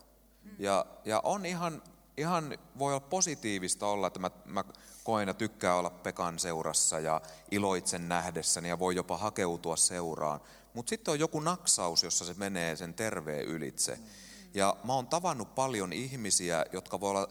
[0.59, 1.84] Ja, ja on ihan,
[2.18, 4.64] ihan, voi olla positiivista olla, että mä, mä
[5.03, 10.39] koen ja tykkään olla Pekan seurassa ja iloitsen nähdessäni ja voi jopa hakeutua seuraan.
[10.74, 13.95] Mutta sitten on joku naksaus, jossa se menee sen terveen ylitse.
[13.95, 14.03] Mm
[14.54, 17.28] ja mä oon tavannut paljon ihmisiä, jotka voi olla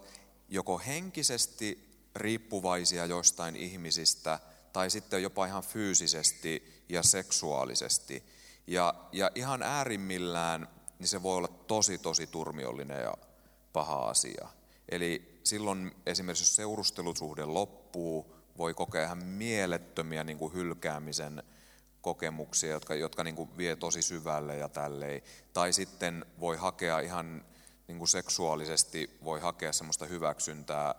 [0.48, 4.40] joko henkisesti riippuvaisia joistain ihmisistä,
[4.72, 8.22] tai sitten jopa ihan fyysisesti ja seksuaalisesti.
[8.66, 10.68] Ja, ja ihan äärimmillään
[10.98, 13.14] niin se voi olla tosi, tosi turmiollinen ja
[13.72, 14.48] paha asia.
[14.88, 21.42] Eli silloin esimerkiksi jos seurustelusuhde loppuu, voi kokea ihan mielettömiä niin kuin hylkäämisen
[22.02, 25.22] kokemuksia, jotka, jotka niin kuin vie tosi syvälle ja tälleen.
[25.52, 27.44] Tai sitten voi hakea ihan
[27.88, 30.94] niin kuin seksuaalisesti, voi hakea semmoista hyväksyntää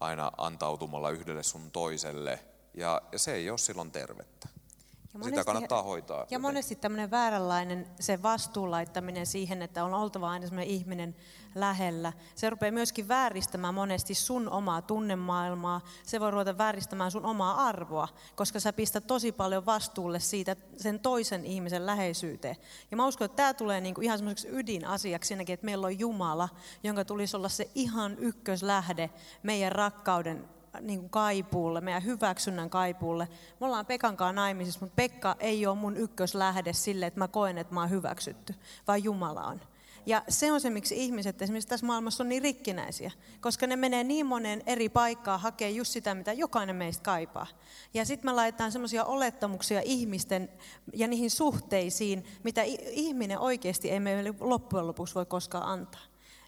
[0.00, 2.38] aina antautumalla yhdelle sun toiselle
[2.74, 4.48] ja, ja se ei ole silloin tervettä.
[4.48, 6.26] Ja Sitä monesti- kannattaa hoitaa.
[6.30, 11.16] Ja monesti tämmöinen vääränlainen se vastuun laittaminen siihen, että on oltava aina semmoinen ihminen
[11.54, 12.12] lähellä.
[12.34, 15.80] Se rupeaa myöskin vääristämään monesti sun omaa tunnemaailmaa.
[16.02, 21.00] Se voi ruveta vääristämään sun omaa arvoa, koska sä pistät tosi paljon vastuulle siitä sen
[21.00, 22.56] toisen ihmisen läheisyyteen.
[22.90, 26.48] Ja mä uskon, että tämä tulee niinku ihan semmoiseksi ydinasiaksi siinäkin, että meillä on Jumala,
[26.82, 29.10] jonka tulisi olla se ihan ykköslähde
[29.42, 30.48] meidän rakkauden
[30.80, 33.28] niin kuin kaipuulle, meidän hyväksynnän kaipuulle.
[33.60, 37.58] Me ollaan Pekan kanssa naimisissa, mutta Pekka ei ole mun ykköslähde sille, että mä koen,
[37.58, 38.54] että mä oon hyväksytty,
[38.88, 39.60] vaan Jumala on.
[40.06, 44.04] Ja se on se, miksi ihmiset esimerkiksi tässä maailmassa on niin rikkinäisiä, koska ne menee
[44.04, 47.46] niin moneen eri paikkaan hakee just sitä, mitä jokainen meistä kaipaa.
[47.94, 50.48] Ja sitten me laitetaan semmoisia olettamuksia ihmisten
[50.92, 56.02] ja niihin suhteisiin, mitä ihminen oikeasti ei meille loppujen lopuksi voi koskaan antaa.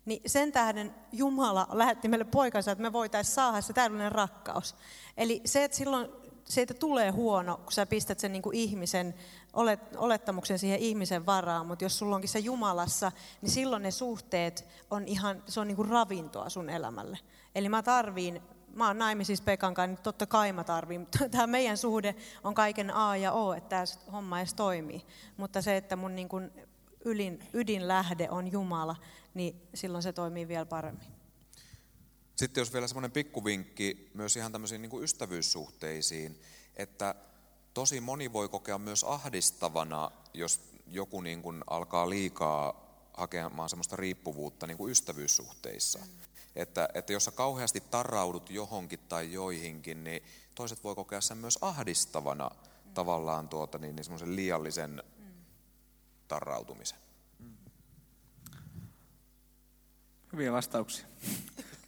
[0.04, 4.76] Niin sen tähden Jumala lähetti meille poikansa, että me voitaisiin saada se täydellinen rakkaus.
[5.16, 6.08] Eli se, että silloin
[6.44, 9.14] siitä tulee huono, kun sä pistät sen niin kuin ihmisen
[9.56, 14.66] olet, olettamuksen siihen ihmisen varaan, mutta jos sulla onkin se Jumalassa, niin silloin ne suhteet
[14.90, 17.18] on ihan, se on niin kuin ravintoa sun elämälle.
[17.54, 18.42] Eli mä tarviin,
[18.74, 22.54] mä oon naimisissa Pekan kanssa, niin totta kai mä tarviin, mutta tämä meidän suhde on
[22.54, 25.06] kaiken A ja O, että tämä homma edes toimii.
[25.36, 26.50] Mutta se, että mun niin kuin
[27.04, 28.96] ylin, ydinlähde on Jumala,
[29.34, 31.08] niin silloin se toimii vielä paremmin.
[32.36, 36.40] Sitten jos vielä semmoinen pikkuvinkki myös ihan tämmöisiin niin kuin ystävyyssuhteisiin,
[36.76, 37.14] että
[37.76, 44.66] tosi moni voi kokea myös ahdistavana, jos joku niin kuin alkaa liikaa hakemaan semmoista riippuvuutta
[44.66, 45.98] niin kuin ystävyyssuhteissa.
[46.54, 50.22] Että, että jos sä kauheasti tarraudut johonkin tai joihinkin, niin
[50.54, 52.50] toiset voi kokea sen myös ahdistavana
[52.94, 55.02] tavallaan tuota, niin, niin semmoisen liiallisen
[56.28, 56.98] tarrautumisen.
[60.32, 61.06] Hyviä vastauksia.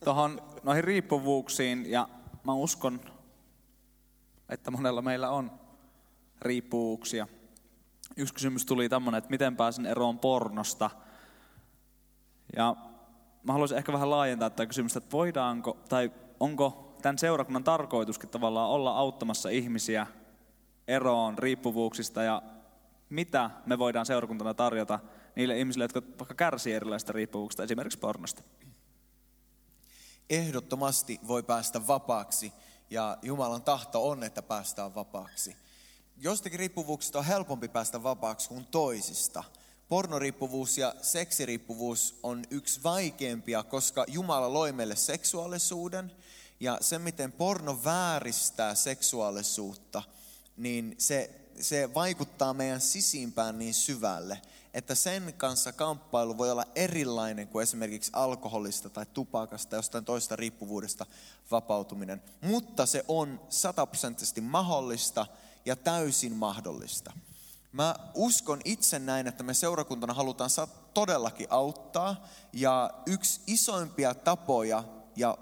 [0.04, 2.08] Tuohon noihin riippuvuuksiin, ja
[2.44, 3.00] mä uskon,
[4.48, 5.67] että monella meillä on
[6.42, 7.28] riippuvuuksia.
[8.16, 10.90] Yksi kysymys tuli tämmöinen, että miten pääsen eroon pornosta.
[12.56, 12.76] Ja
[13.42, 18.70] mä haluaisin ehkä vähän laajentaa tätä kysymystä, että voidaanko, tai onko tämän seurakunnan tarkoituskin tavallaan
[18.70, 20.06] olla auttamassa ihmisiä
[20.88, 22.42] eroon riippuvuuksista ja
[23.10, 25.00] mitä me voidaan seurakuntana tarjota
[25.36, 28.42] niille ihmisille, jotka vaikka kärsii erilaisista riippuvuuksista, esimerkiksi pornosta.
[30.30, 32.52] ehdottomasti voi päästä vapaaksi
[32.90, 35.56] ja Jumalan tahto on, että päästään vapaaksi.
[36.20, 39.44] Jostakin riippuvuuksista on helpompi päästä vapaaksi kuin toisista.
[39.88, 46.12] Pornoriippuvuus ja seksiriippuvuus on yksi vaikeimpia, koska Jumala loi meille seksuaalisuuden
[46.60, 50.02] ja se, miten porno vääristää seksuaalisuutta,
[50.56, 54.42] niin se, se vaikuttaa meidän sisimpään niin syvälle,
[54.74, 61.06] että sen kanssa kamppailu voi olla erilainen kuin esimerkiksi alkoholista tai tupakasta, jostain toista riippuvuudesta
[61.50, 62.22] vapautuminen.
[62.40, 65.26] Mutta se on sataprosenttisesti mahdollista
[65.68, 67.12] ja täysin mahdollista.
[67.72, 72.26] Mä uskon itse näin, että me seurakuntana halutaan sa- todellakin auttaa.
[72.52, 74.84] Ja yksi isoimpia tapoja
[75.16, 75.38] ja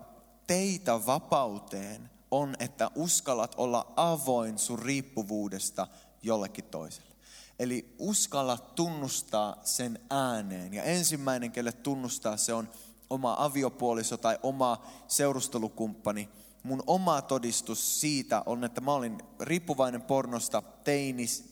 [0.47, 5.87] teitä vapauteen on, että uskallat olla avoin sun riippuvuudesta
[6.22, 7.14] jollekin toiselle.
[7.59, 10.74] Eli uskalla tunnustaa sen ääneen.
[10.74, 12.68] Ja ensimmäinen, kelle tunnustaa, se on
[13.11, 16.29] oma aviopuoliso tai oma seurustelukumppani.
[16.66, 21.48] Mun oma todistus siitä on, että mä olin riippuvainen pornosta teinis,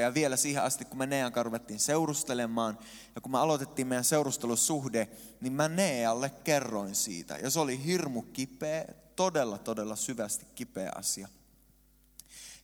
[0.00, 2.78] ja vielä siihen asti, kun me Nean kanssa ruvettiin seurustelemaan.
[3.14, 5.08] Ja kun me aloitettiin meidän seurustelusuhde,
[5.40, 7.36] niin mä Nealle kerroin siitä.
[7.36, 8.84] Ja se oli hirmu kipeä,
[9.16, 11.28] todella, todella syvästi kipeä asia.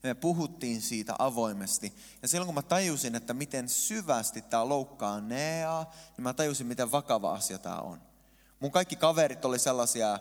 [0.03, 1.93] Ja me puhuttiin siitä avoimesti.
[2.23, 6.93] Ja silloin kun mä tajusin, että miten syvästi tämä loukkaa Neaa, niin mä tajusin, miten
[6.93, 8.03] vakava asia tämä on.
[8.61, 10.19] Mun kaikki kaverit oli sellaisia,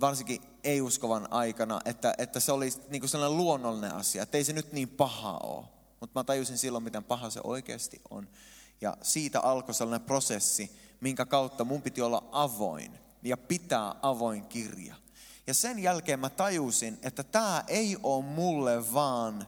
[0.00, 4.52] varsinkin ei-uskovan aikana, että, että se oli niin kuin sellainen luonnollinen asia, että ei se
[4.52, 5.64] nyt niin paha ole.
[6.00, 8.28] Mutta mä tajusin silloin, miten paha se oikeasti on.
[8.80, 10.70] Ja siitä alkoi sellainen prosessi,
[11.00, 14.94] minkä kautta mun piti olla avoin ja pitää avoin kirja.
[15.46, 19.46] Ja sen jälkeen mä tajusin, että tämä ei ole mulle vaan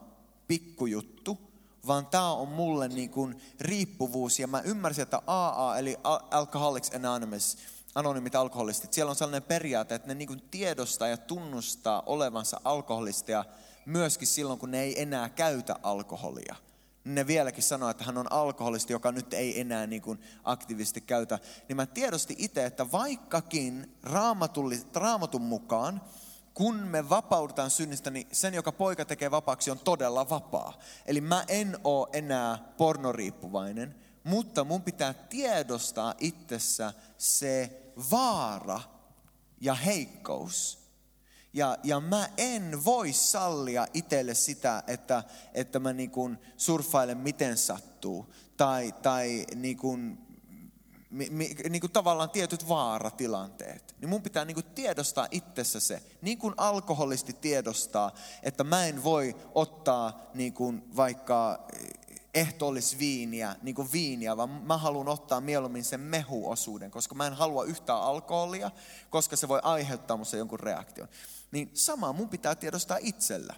[0.48, 1.38] pikkujuttu,
[1.86, 4.38] vaan tämä on mulle niin kuin riippuvuus.
[4.38, 5.96] Ja mä ymmärsin, että AA, eli
[6.30, 7.58] Alcoholics Anonymous,
[7.94, 13.44] anonyymit alkoholistit, siellä on sellainen periaate, että ne niin tiedostaa ja tunnustaa olevansa alkoholisteja
[13.86, 16.54] myöskin silloin, kun ne ei enää käytä alkoholia.
[17.04, 21.38] Ne vieläkin sanoo, että hän on alkoholisti, joka nyt ei enää niin kuin aktiivisesti käytä,
[21.68, 23.96] niin mä tiedostin itse, että vaikkakin
[24.94, 26.00] raamatun mukaan,
[26.54, 30.78] kun me vapaudutaan synnistä, niin sen, joka poika tekee vapaaksi, on todella vapaa.
[31.06, 33.94] Eli mä en ole enää pornoriippuvainen,
[34.28, 38.80] mutta mun pitää tiedostaa itsessä se vaara
[39.60, 40.78] ja heikkous.
[41.52, 45.24] Ja, ja mä en voi sallia itselle sitä, että,
[45.54, 48.34] että mä niin kuin surffailen miten sattuu.
[48.56, 50.18] Tai, tai niin kuin,
[51.10, 53.94] mi, mi, niin kuin tavallaan tietyt vaaratilanteet.
[54.00, 56.02] Niin mun pitää niin kuin tiedostaa itsessä se.
[56.22, 61.66] Niin kuin alkoholisti tiedostaa, että mä en voi ottaa niin kuin vaikka
[62.34, 67.64] ehtoollisviiniä, niin kuin viiniä, vaan mä haluan ottaa mieluummin sen mehuosuuden, koska mä en halua
[67.64, 68.70] yhtään alkoholia,
[69.10, 71.08] koska se voi aiheuttaa musta jonkun reaktion.
[71.50, 73.54] Niin sama mun pitää tiedostaa itsellä.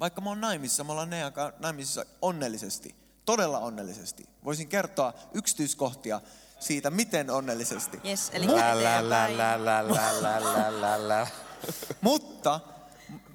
[0.00, 1.22] Vaikka mä oon naimissa, mä ollaan ne
[1.58, 2.94] naimisissa onnellisesti,
[3.24, 4.24] todella onnellisesti.
[4.44, 6.20] Voisin kertoa yksityiskohtia
[6.60, 8.00] siitä, miten onnellisesti.
[8.04, 8.46] Yes, eli
[12.00, 12.60] Mutta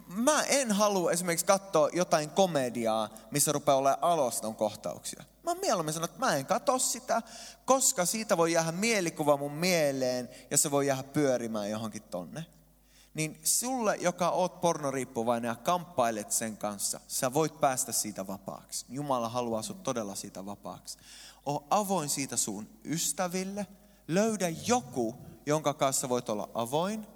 [0.09, 5.23] mä en halua esimerkiksi katsoa jotain komediaa, missä rupeaa olemaan aloston kohtauksia.
[5.43, 7.21] Mä mieluummin sanon, että mä en katso sitä,
[7.65, 12.45] koska siitä voi jäädä mielikuva mun mieleen ja se voi jäädä pyörimään johonkin tonne.
[13.13, 18.85] Niin sulle, joka oot pornoriippuvainen ja kamppailet sen kanssa, sä voit päästä siitä vapaaksi.
[18.89, 20.97] Jumala haluaa sut todella siitä vapaaksi.
[21.45, 23.67] O avoin siitä sun ystäville.
[24.07, 27.07] Löydä joku, jonka kanssa voit olla avoin.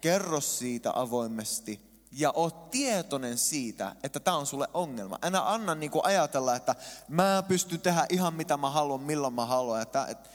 [0.00, 5.18] Kerro siitä avoimesti ja oot tietoinen siitä, että tämä on sulle ongelma.
[5.22, 6.74] Älä anna niin kuin ajatella, että
[7.08, 10.30] mä pystyn tehdä ihan mitä mä haluan, milloin mä haluan, että, että,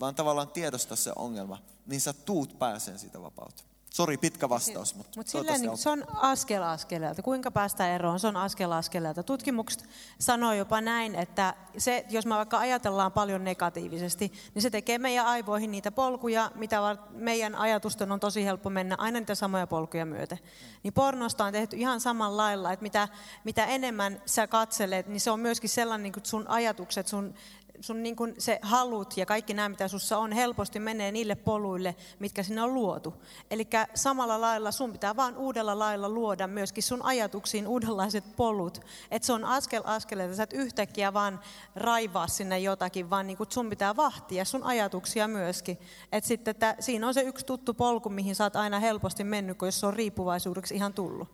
[0.00, 3.62] vaan tavallaan tiedosta se ongelma, niin sä tuut pääseen siitä vapautta.
[3.98, 7.22] Sori, pitkä vastaus, mutta Mut silleen, niin, se on askel askeleelta.
[7.22, 8.20] Kuinka päästä eroon?
[8.20, 9.22] Se on askel askeleelta.
[9.22, 9.84] Tutkimukset
[10.18, 15.26] sanoo jopa näin, että se, jos me vaikka ajatellaan paljon negatiivisesti, niin se tekee meidän
[15.26, 16.80] aivoihin niitä polkuja, mitä
[17.10, 20.38] meidän ajatusten on tosi helppo mennä aina niitä samoja polkuja myöten.
[20.82, 23.08] Niin pornosta on tehty ihan samalla lailla, että mitä,
[23.44, 27.34] mitä enemmän sä katselet, niin se on myöskin sellainen, niin sun ajatukset, sun
[27.80, 31.96] sun niin kuin se halut ja kaikki nämä, mitä sussa on, helposti menee niille poluille,
[32.18, 33.14] mitkä sinne on luotu.
[33.50, 38.80] Eli samalla lailla sun pitää vaan uudella lailla luoda myöskin sun ajatuksiin uudenlaiset polut.
[39.10, 41.40] Että se on askel askeleelta, sä et yhtäkkiä vaan
[41.76, 45.78] raivaa sinne jotakin, vaan niin kuin sun pitää vahtia sun ajatuksia myöskin.
[46.12, 49.58] Että sitten että siinä on se yksi tuttu polku, mihin sä oot aina helposti mennyt,
[49.62, 51.28] jos se on riippuvaisuudeksi ihan tullut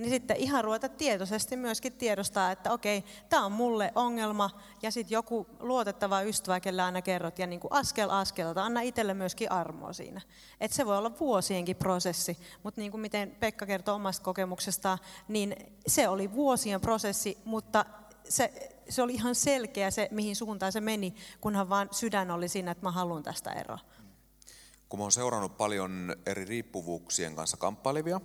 [0.00, 4.50] niin sitten ihan ruveta tietoisesti myöskin tiedostaa, että okei, tämä on mulle ongelma,
[4.82, 5.46] ja sitten joku
[5.90, 10.20] luotettava ystävä, kelle aina kerrot, ja niin kuin askel askelta, anna itselle myöskin armoa siinä.
[10.60, 15.56] Että se voi olla vuosienkin prosessi, mutta niin kuin miten Pekka kertoi omasta kokemuksestaan, niin
[15.86, 17.84] se oli vuosien prosessi, mutta
[18.28, 22.70] se, se oli ihan selkeä se, mihin suuntaan se meni, kunhan vaan sydän oli siinä,
[22.70, 23.78] että mä haluan tästä eroa.
[24.88, 28.20] Kun mä oon seurannut paljon eri riippuvuuksien kanssa kamppailevia,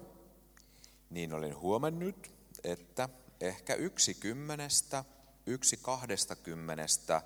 [1.10, 2.32] niin olen huomannut,
[2.64, 3.10] että
[3.42, 5.04] ehkä yksi kymmenestä,
[5.46, 7.22] yksi kahdesta kymmenestä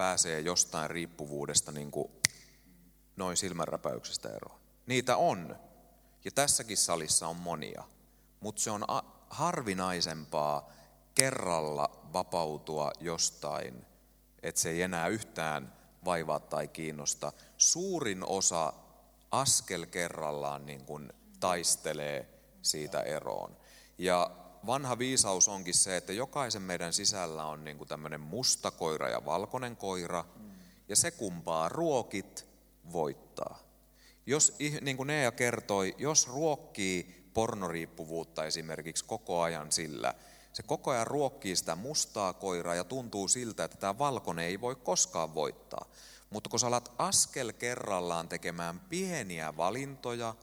[0.00, 2.12] pääsee jostain riippuvuudesta niin kuin
[3.16, 4.60] noin silmänräpäyksestä eroon.
[4.86, 5.56] Niitä on,
[6.24, 7.84] ja tässäkin salissa on monia,
[8.40, 8.84] mutta se on
[9.30, 10.70] harvinaisempaa
[11.14, 13.86] kerralla vapautua jostain,
[14.42, 15.72] että se ei enää yhtään
[16.04, 17.32] vaivaa tai kiinnosta.
[17.56, 18.72] Suurin osa
[19.30, 22.28] askel kerrallaan niin kuin taistelee
[22.62, 23.56] siitä eroon.
[23.98, 24.30] Ja
[24.66, 29.24] vanha viisaus onkin se, että jokaisen meidän sisällä on niin kuin tämmöinen musta koira ja
[29.24, 30.24] valkoinen koira,
[30.88, 32.46] ja se kumpaa ruokit
[32.92, 33.58] voittaa.
[34.26, 40.14] Jos, niin kuin Nea kertoi, jos ruokkii pornoriippuvuutta esimerkiksi koko ajan sillä,
[40.52, 44.76] se koko ajan ruokkii sitä mustaa koiraa ja tuntuu siltä, että tämä valkoinen ei voi
[44.76, 45.86] koskaan voittaa.
[46.30, 50.34] Mutta kun sä alat askel kerrallaan tekemään pieniä valintoja,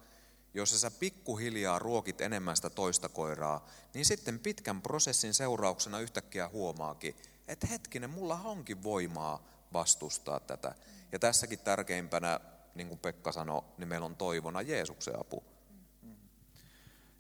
[0.58, 7.16] jos sä pikkuhiljaa ruokit enemmän sitä toista koiraa, niin sitten pitkän prosessin seurauksena yhtäkkiä huomaakin,
[7.47, 9.43] että hetkinen, mulla onkin voimaa
[9.74, 10.76] vastustaa tätä.
[11.12, 12.39] Ja tässäkin tärkeimpänä,
[12.76, 15.43] niin kuin Pekka sanoi, niin meillä on toivona Jeesuksen apu.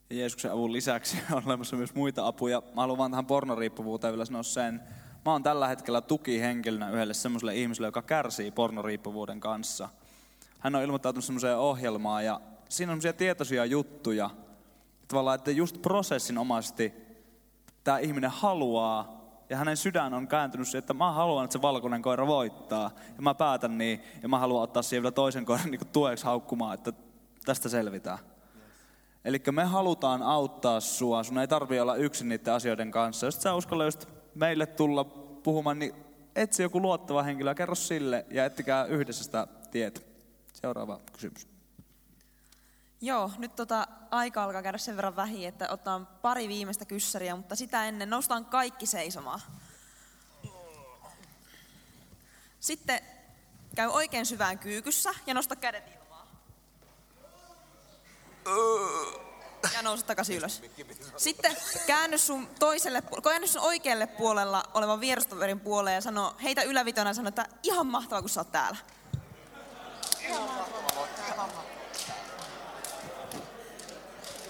[0.09, 2.61] Ja Jeesuksen avun lisäksi on olemassa myös muita apuja.
[2.75, 4.81] Mä haluan vaan tähän pornoriippuvuuteen vielä sanoa sen.
[5.25, 9.89] Mä oon tällä hetkellä tukihenkilönä yhdelle semmoiselle ihmiselle, joka kärsii pornoriippuvuuden kanssa.
[10.59, 14.29] Hän on ilmoittautunut semmoiseen ohjelmaan ja siinä on tietoisia juttuja,
[15.07, 16.93] tavallaan, että just prosessinomaisesti
[17.83, 19.17] tämä ihminen haluaa,
[19.49, 23.21] ja hänen sydän on kääntynyt siihen, että mä haluan, että se valkoinen koira voittaa, ja
[23.21, 26.93] mä päätän niin, ja mä haluan ottaa siihen vielä toisen koiran niin tueksi haukkumaan, että
[27.45, 28.19] tästä selvitään.
[29.25, 33.27] Eli me halutaan auttaa sua, sun ei tarvitse olla yksin niiden asioiden kanssa.
[33.27, 34.05] Jos sä uskalla just
[34.35, 35.03] meille tulla
[35.43, 35.93] puhumaan, niin
[36.35, 40.01] etsi joku luottava henkilö kerro sille, ja ettikää yhdessä sitä tietä.
[40.53, 41.56] Seuraava kysymys.
[43.01, 47.55] Joo, nyt tota, aika alkaa käydä sen verran vähin, että otetaan pari viimeistä kyssäriä, mutta
[47.55, 49.41] sitä ennen noustaan kaikki seisomaan.
[52.59, 53.01] Sitten
[53.75, 56.27] käy oikein syvään kyykyssä ja nosta kädet ilmaan.
[59.73, 60.61] Ja nousu takaisin ylös.
[61.17, 67.09] Sitten käänny sun toiselle, käänny sun oikealle puolella olevan vierustoverin puoleen ja sano, heitä ylävitona
[67.09, 68.77] ja sano, että ihan mahtavaa kun sä oot täällä.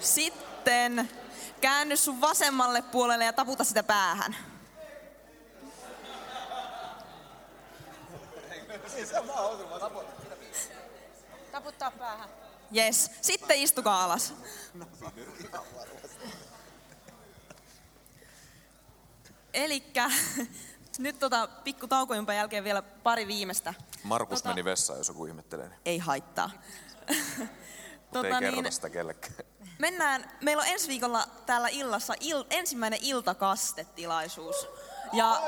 [0.00, 1.10] Sitten
[1.60, 4.36] käänny sun vasemmalle puolelle ja taputa sitä päähän.
[11.52, 12.28] Taputtaa päähän.
[12.76, 13.10] Yes.
[13.20, 14.34] Sitten istukaa alas.
[19.54, 20.10] Elikkä
[20.98, 23.74] nyt tota pikku taukojumpaan jälkeen vielä pari viimeistä.
[24.02, 25.68] Markus Tota- meni vessaan, jos joku ihmettelee.
[25.68, 26.50] niin- Ei haittaa.
[28.12, 29.34] Mutta ei kerrota sitä kellekään.
[29.78, 34.68] Mennään, meillä on ensi viikolla täällä illassa il, ensimmäinen iltakastetilaisuus.
[35.12, 35.42] Ja,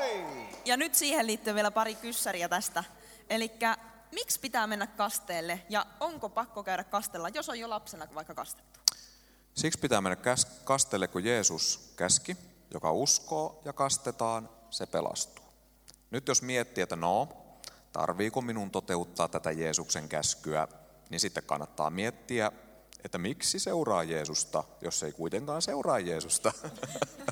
[0.65, 2.85] ja nyt siihen liittyy vielä pari kyssäriä tästä.
[3.31, 3.53] Eli
[4.13, 8.81] miksi pitää mennä kasteelle ja onko pakko käydä kastella, jos on jo lapsena vaikka kastettu?
[9.55, 12.37] Siksi pitää mennä käs- kastelle, kun Jeesus käski,
[12.75, 15.45] joka uskoo ja kastetaan, se pelastuu.
[16.11, 17.29] Nyt jos miettii, että no,
[17.93, 20.69] tarviiko minun toteuttaa tätä Jeesuksen käskyä,
[21.11, 22.53] niin sitten kannattaa miettiä,
[23.05, 26.53] että miksi seuraa Jeesusta, jos ei kuitenkaan seuraa Jeesusta.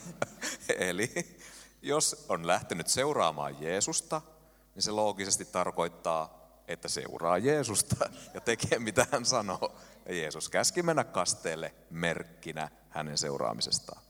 [0.79, 1.13] Eli
[1.83, 4.21] jos on lähtenyt seuraamaan Jeesusta,
[4.75, 6.39] niin se loogisesti tarkoittaa,
[6.69, 9.77] että seuraa Jeesusta ja tekee mitä hän sanoo.
[10.07, 14.03] Ja Jeesus käski mennä kasteelle merkkinä hänen seuraamisestaan.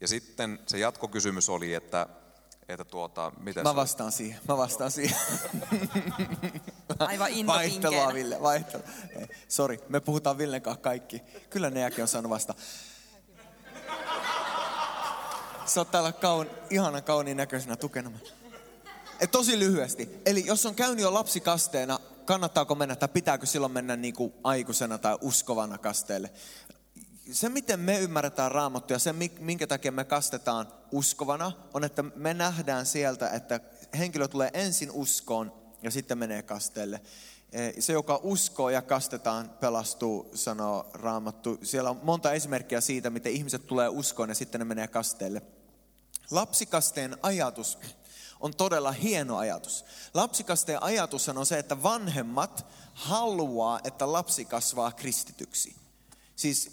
[0.00, 2.06] Ja sitten se jatkokysymys oli, että,
[2.68, 5.16] että tuota, miten Mä se- vastaan siihen, mä vastaan siihen.
[6.98, 8.14] Aivan Vaihtelua.
[8.14, 8.86] Ville, vaihtelua.
[9.48, 11.22] Sori, me puhutaan Villen kanssa kaikki.
[11.50, 12.54] Kyllä ne jälkeen on saanut vasta.
[15.66, 18.10] Sä oot täällä kaun, ihanan kauniin näköisenä tukena.
[19.20, 20.20] Et tosi lyhyesti.
[20.26, 24.98] Eli jos on käynyt jo lapsikasteena, kannattaako mennä tai pitääkö silloin mennä niin kuin aikuisena
[24.98, 26.30] tai uskovana kasteelle?
[27.30, 32.34] Se, miten me ymmärretään raamattua ja se, minkä takia me kastetaan uskovana, on, että me
[32.34, 33.60] nähdään sieltä, että
[33.98, 35.52] henkilö tulee ensin uskoon
[35.82, 37.00] ja sitten menee kasteelle.
[37.52, 41.58] Eh, Se, joka uskoo ja kastetaan, pelastuu, sanoo raamattu.
[41.62, 45.42] Siellä on monta esimerkkiä siitä, miten ihmiset tulee uskoon ja sitten ne menee kasteelle.
[46.30, 47.78] Lapsikasteen ajatus
[48.40, 49.84] on todella hieno ajatus.
[50.14, 55.81] Lapsikasteen ajatus on se, että vanhemmat haluaa, että lapsi kasvaa kristityksi.
[56.42, 56.70] Siis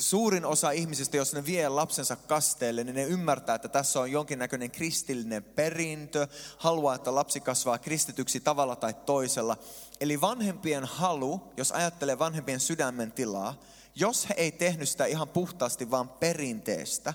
[0.00, 4.70] suurin osa ihmisistä, jos ne vie lapsensa kasteelle, niin ne ymmärtää, että tässä on jonkinnäköinen
[4.70, 9.56] kristillinen perintö, haluaa, että lapsi kasvaa kristityksi tavalla tai toisella.
[10.00, 13.60] Eli vanhempien halu, jos ajattelee vanhempien sydämen tilaa,
[13.94, 17.14] jos he ei tehnyt sitä ihan puhtaasti vaan perinteestä,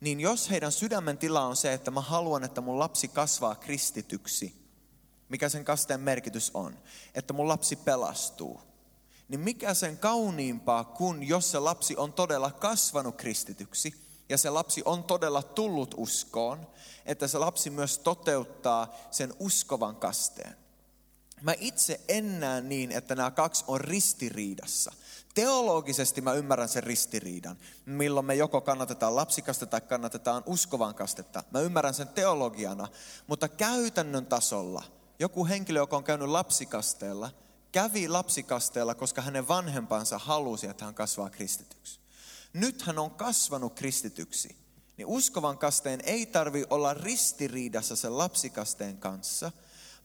[0.00, 4.54] niin jos heidän sydämen tila on se, että mä haluan, että mun lapsi kasvaa kristityksi,
[5.28, 6.78] mikä sen kasteen merkitys on,
[7.14, 8.69] että mun lapsi pelastuu,
[9.30, 13.94] niin mikä sen kauniimpaa kuin jos se lapsi on todella kasvanut kristityksi
[14.28, 16.66] ja se lapsi on todella tullut uskoon,
[17.06, 20.56] että se lapsi myös toteuttaa sen uskovan kasteen.
[21.42, 24.92] Mä itse en näe niin, että nämä kaksi on ristiriidassa.
[25.34, 27.56] Teologisesti mä ymmärrän sen ristiriidan,
[27.86, 31.44] milloin me joko kannatetaan lapsikastetta tai kannatetaan uskovan kastetta.
[31.50, 32.88] Mä ymmärrän sen teologiana,
[33.26, 34.82] mutta käytännön tasolla
[35.18, 37.30] joku henkilö, joka on käynyt lapsikasteella,
[37.72, 42.00] kävi lapsikasteella, koska hänen vanhempansa halusi, että hän kasvaa kristityksi.
[42.52, 44.56] Nyt hän on kasvanut kristityksi,
[44.96, 49.52] niin uskovan kasteen ei tarvi olla ristiriidassa sen lapsikasteen kanssa,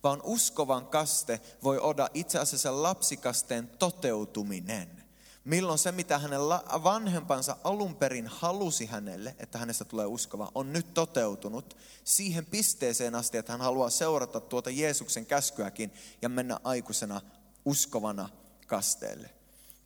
[0.02, 5.06] vaan uskovan kaste voi olla itse asiassa lapsikasteen toteutuminen.
[5.44, 6.40] Milloin se, mitä hänen
[6.84, 13.38] vanhempansa alun perin halusi hänelle, että hänestä tulee uskova, on nyt toteutunut siihen pisteeseen asti,
[13.38, 15.92] että hän haluaa seurata tuota Jeesuksen käskyäkin
[16.22, 17.20] ja mennä aikuisena
[17.66, 18.28] uskovana
[18.66, 19.30] kasteelle.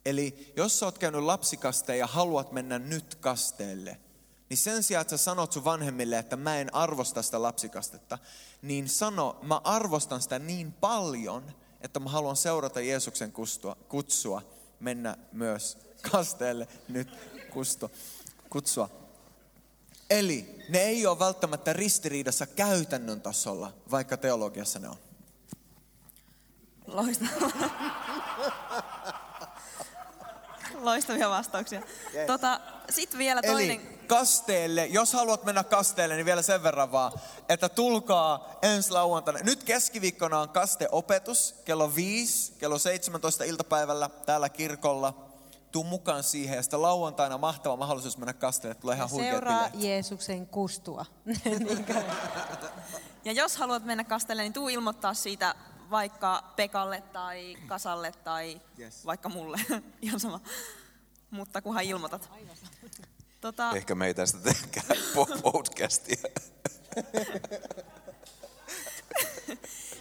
[0.05, 3.97] Eli jos sä oot käynyt lapsikasteen ja haluat mennä nyt kasteelle,
[4.49, 8.17] niin sen sijaan, että sä sanot sun vanhemmille, että mä en arvosta sitä lapsikastetta,
[8.61, 11.51] niin sano, mä arvostan sitä niin paljon,
[11.81, 14.41] että mä haluan seurata Jeesuksen kustua, kutsua,
[14.79, 15.77] mennä myös
[16.11, 17.09] kasteelle nyt
[17.49, 17.91] kusto,
[18.49, 18.89] kutsua.
[20.09, 24.97] Eli ne ei ole välttämättä ristiriidassa käytännön tasolla, vaikka teologiassa ne on.
[26.91, 27.51] Loistavaa.
[30.81, 31.81] Loistavia vastauksia.
[32.27, 33.69] Tota, Sitten vielä toinen.
[33.69, 37.11] Eli kasteelle, jos haluat mennä kasteelle, niin vielä sen verran vaan,
[37.49, 39.39] että tulkaa ensi lauantaina.
[39.43, 45.27] Nyt keskiviikkona on kasteopetus kello 5, kello 17 iltapäivällä täällä kirkolla.
[45.71, 48.75] Tuu mukaan siihen ja sitten lauantaina mahtava mahdollisuus mennä kasteelle.
[48.75, 49.83] Tulee ihan huikeat Seuraa bileet.
[49.83, 51.05] Jeesuksen kustua.
[53.25, 55.55] Ja jos haluat mennä kastelle, niin tuu ilmoittaa siitä
[55.91, 59.05] vaikka Pekalle tai Kasalle tai Yes.
[59.05, 59.57] vaikka mulle.
[60.01, 60.39] Ihan sama.
[61.31, 62.29] mutta kunhan ilmoitat.
[63.41, 64.37] Tota, Ehkä me ei tästä
[65.15, 66.17] po- podcastia.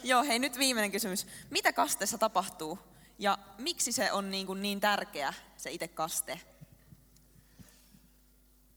[0.03, 1.26] joo, hei nyt viimeinen kysymys.
[1.51, 2.78] Mitä kasteessa tapahtuu
[3.18, 6.41] ja miksi se on niin, kuin niin tärkeä, se itse kaste?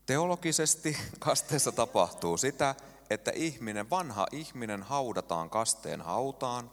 [0.05, 2.76] Teologisesti kasteessa tapahtuu sitä,
[3.09, 6.72] että ihminen, vanha ihminen haudataan kasteen hautaan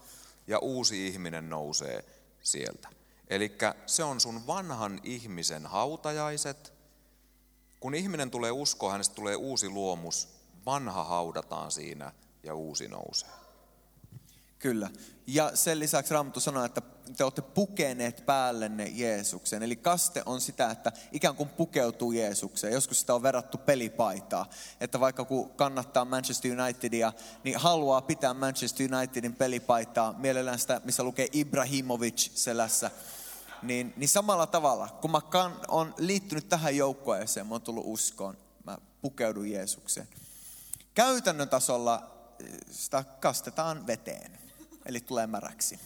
[0.51, 2.05] ja uusi ihminen nousee
[2.43, 2.89] sieltä.
[3.29, 3.53] Eli
[3.87, 6.73] se on sun vanhan ihmisen hautajaiset.
[7.81, 10.29] Kun ihminen tulee uskoon, hänestä tulee uusi luomus,
[10.67, 13.40] vanha haudataan siinä ja uusi nousee.
[14.61, 14.91] Kyllä.
[15.27, 16.83] Ja sen lisäksi Raamattu sanoo, että
[17.17, 19.63] te olette pukeneet päällenne Jeesuksen.
[19.63, 22.73] Eli kaste on sitä, että ikään kuin pukeutuu Jeesukseen.
[22.73, 24.51] Joskus sitä on verrattu pelipaitaa.
[24.81, 27.13] Että vaikka kun kannattaa Manchester Unitedia,
[27.45, 32.91] niin haluaa pitää Manchester Unitedin pelipaitaa, mielellään sitä, missä lukee Ibrahimovic selässä.
[33.63, 38.37] Niin, niin samalla tavalla, kun mä kan, on liittynyt tähän joukkueeseen, mä oon tullut uskoon,
[38.65, 40.09] mä pukeudun Jeesukseen.
[40.95, 44.40] Käytännön tasolla eh, sitä kastetaan veteen,
[44.87, 45.81] eli tulee märäksi.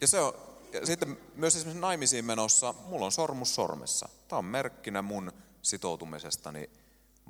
[0.00, 0.34] Ja, se on,
[0.72, 4.08] ja sitten myös esimerkiksi naimisiin menossa, mulla on sormus sormessa.
[4.28, 5.32] Tämä on merkkinä mun
[5.62, 6.70] sitoutumisestani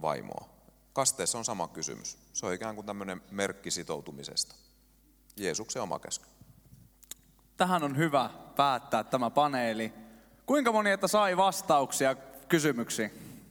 [0.02, 0.48] vaimoa.
[0.92, 2.18] Kasteessa on sama kysymys.
[2.32, 4.54] Se on ikään kuin tämmöinen merkki sitoutumisesta.
[5.36, 6.26] Jeesuksen oma käsky.
[7.56, 9.92] Tähän on hyvä päättää tämä paneeli.
[10.46, 12.14] Kuinka moni että sai vastauksia
[12.48, 13.42] kysymyksiin?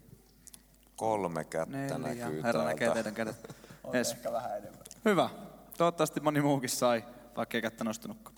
[0.95, 1.97] Kolme kättä Neljä.
[1.97, 3.55] näkyy Herra näkee teidän kädet.
[3.93, 4.11] Yes.
[4.11, 4.81] Ehkä vähän enemmän.
[5.05, 5.29] Hyvä.
[5.77, 7.03] Toivottavasti moni muukin sai,
[7.37, 8.35] vaikka ei kättä nostanutkaan.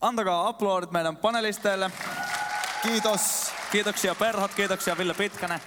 [0.00, 1.90] Antakaa aplodit meidän panelisteille.
[2.82, 3.52] Kiitos.
[3.72, 5.60] Kiitoksia Perhot, kiitoksia Ville Pitkänen.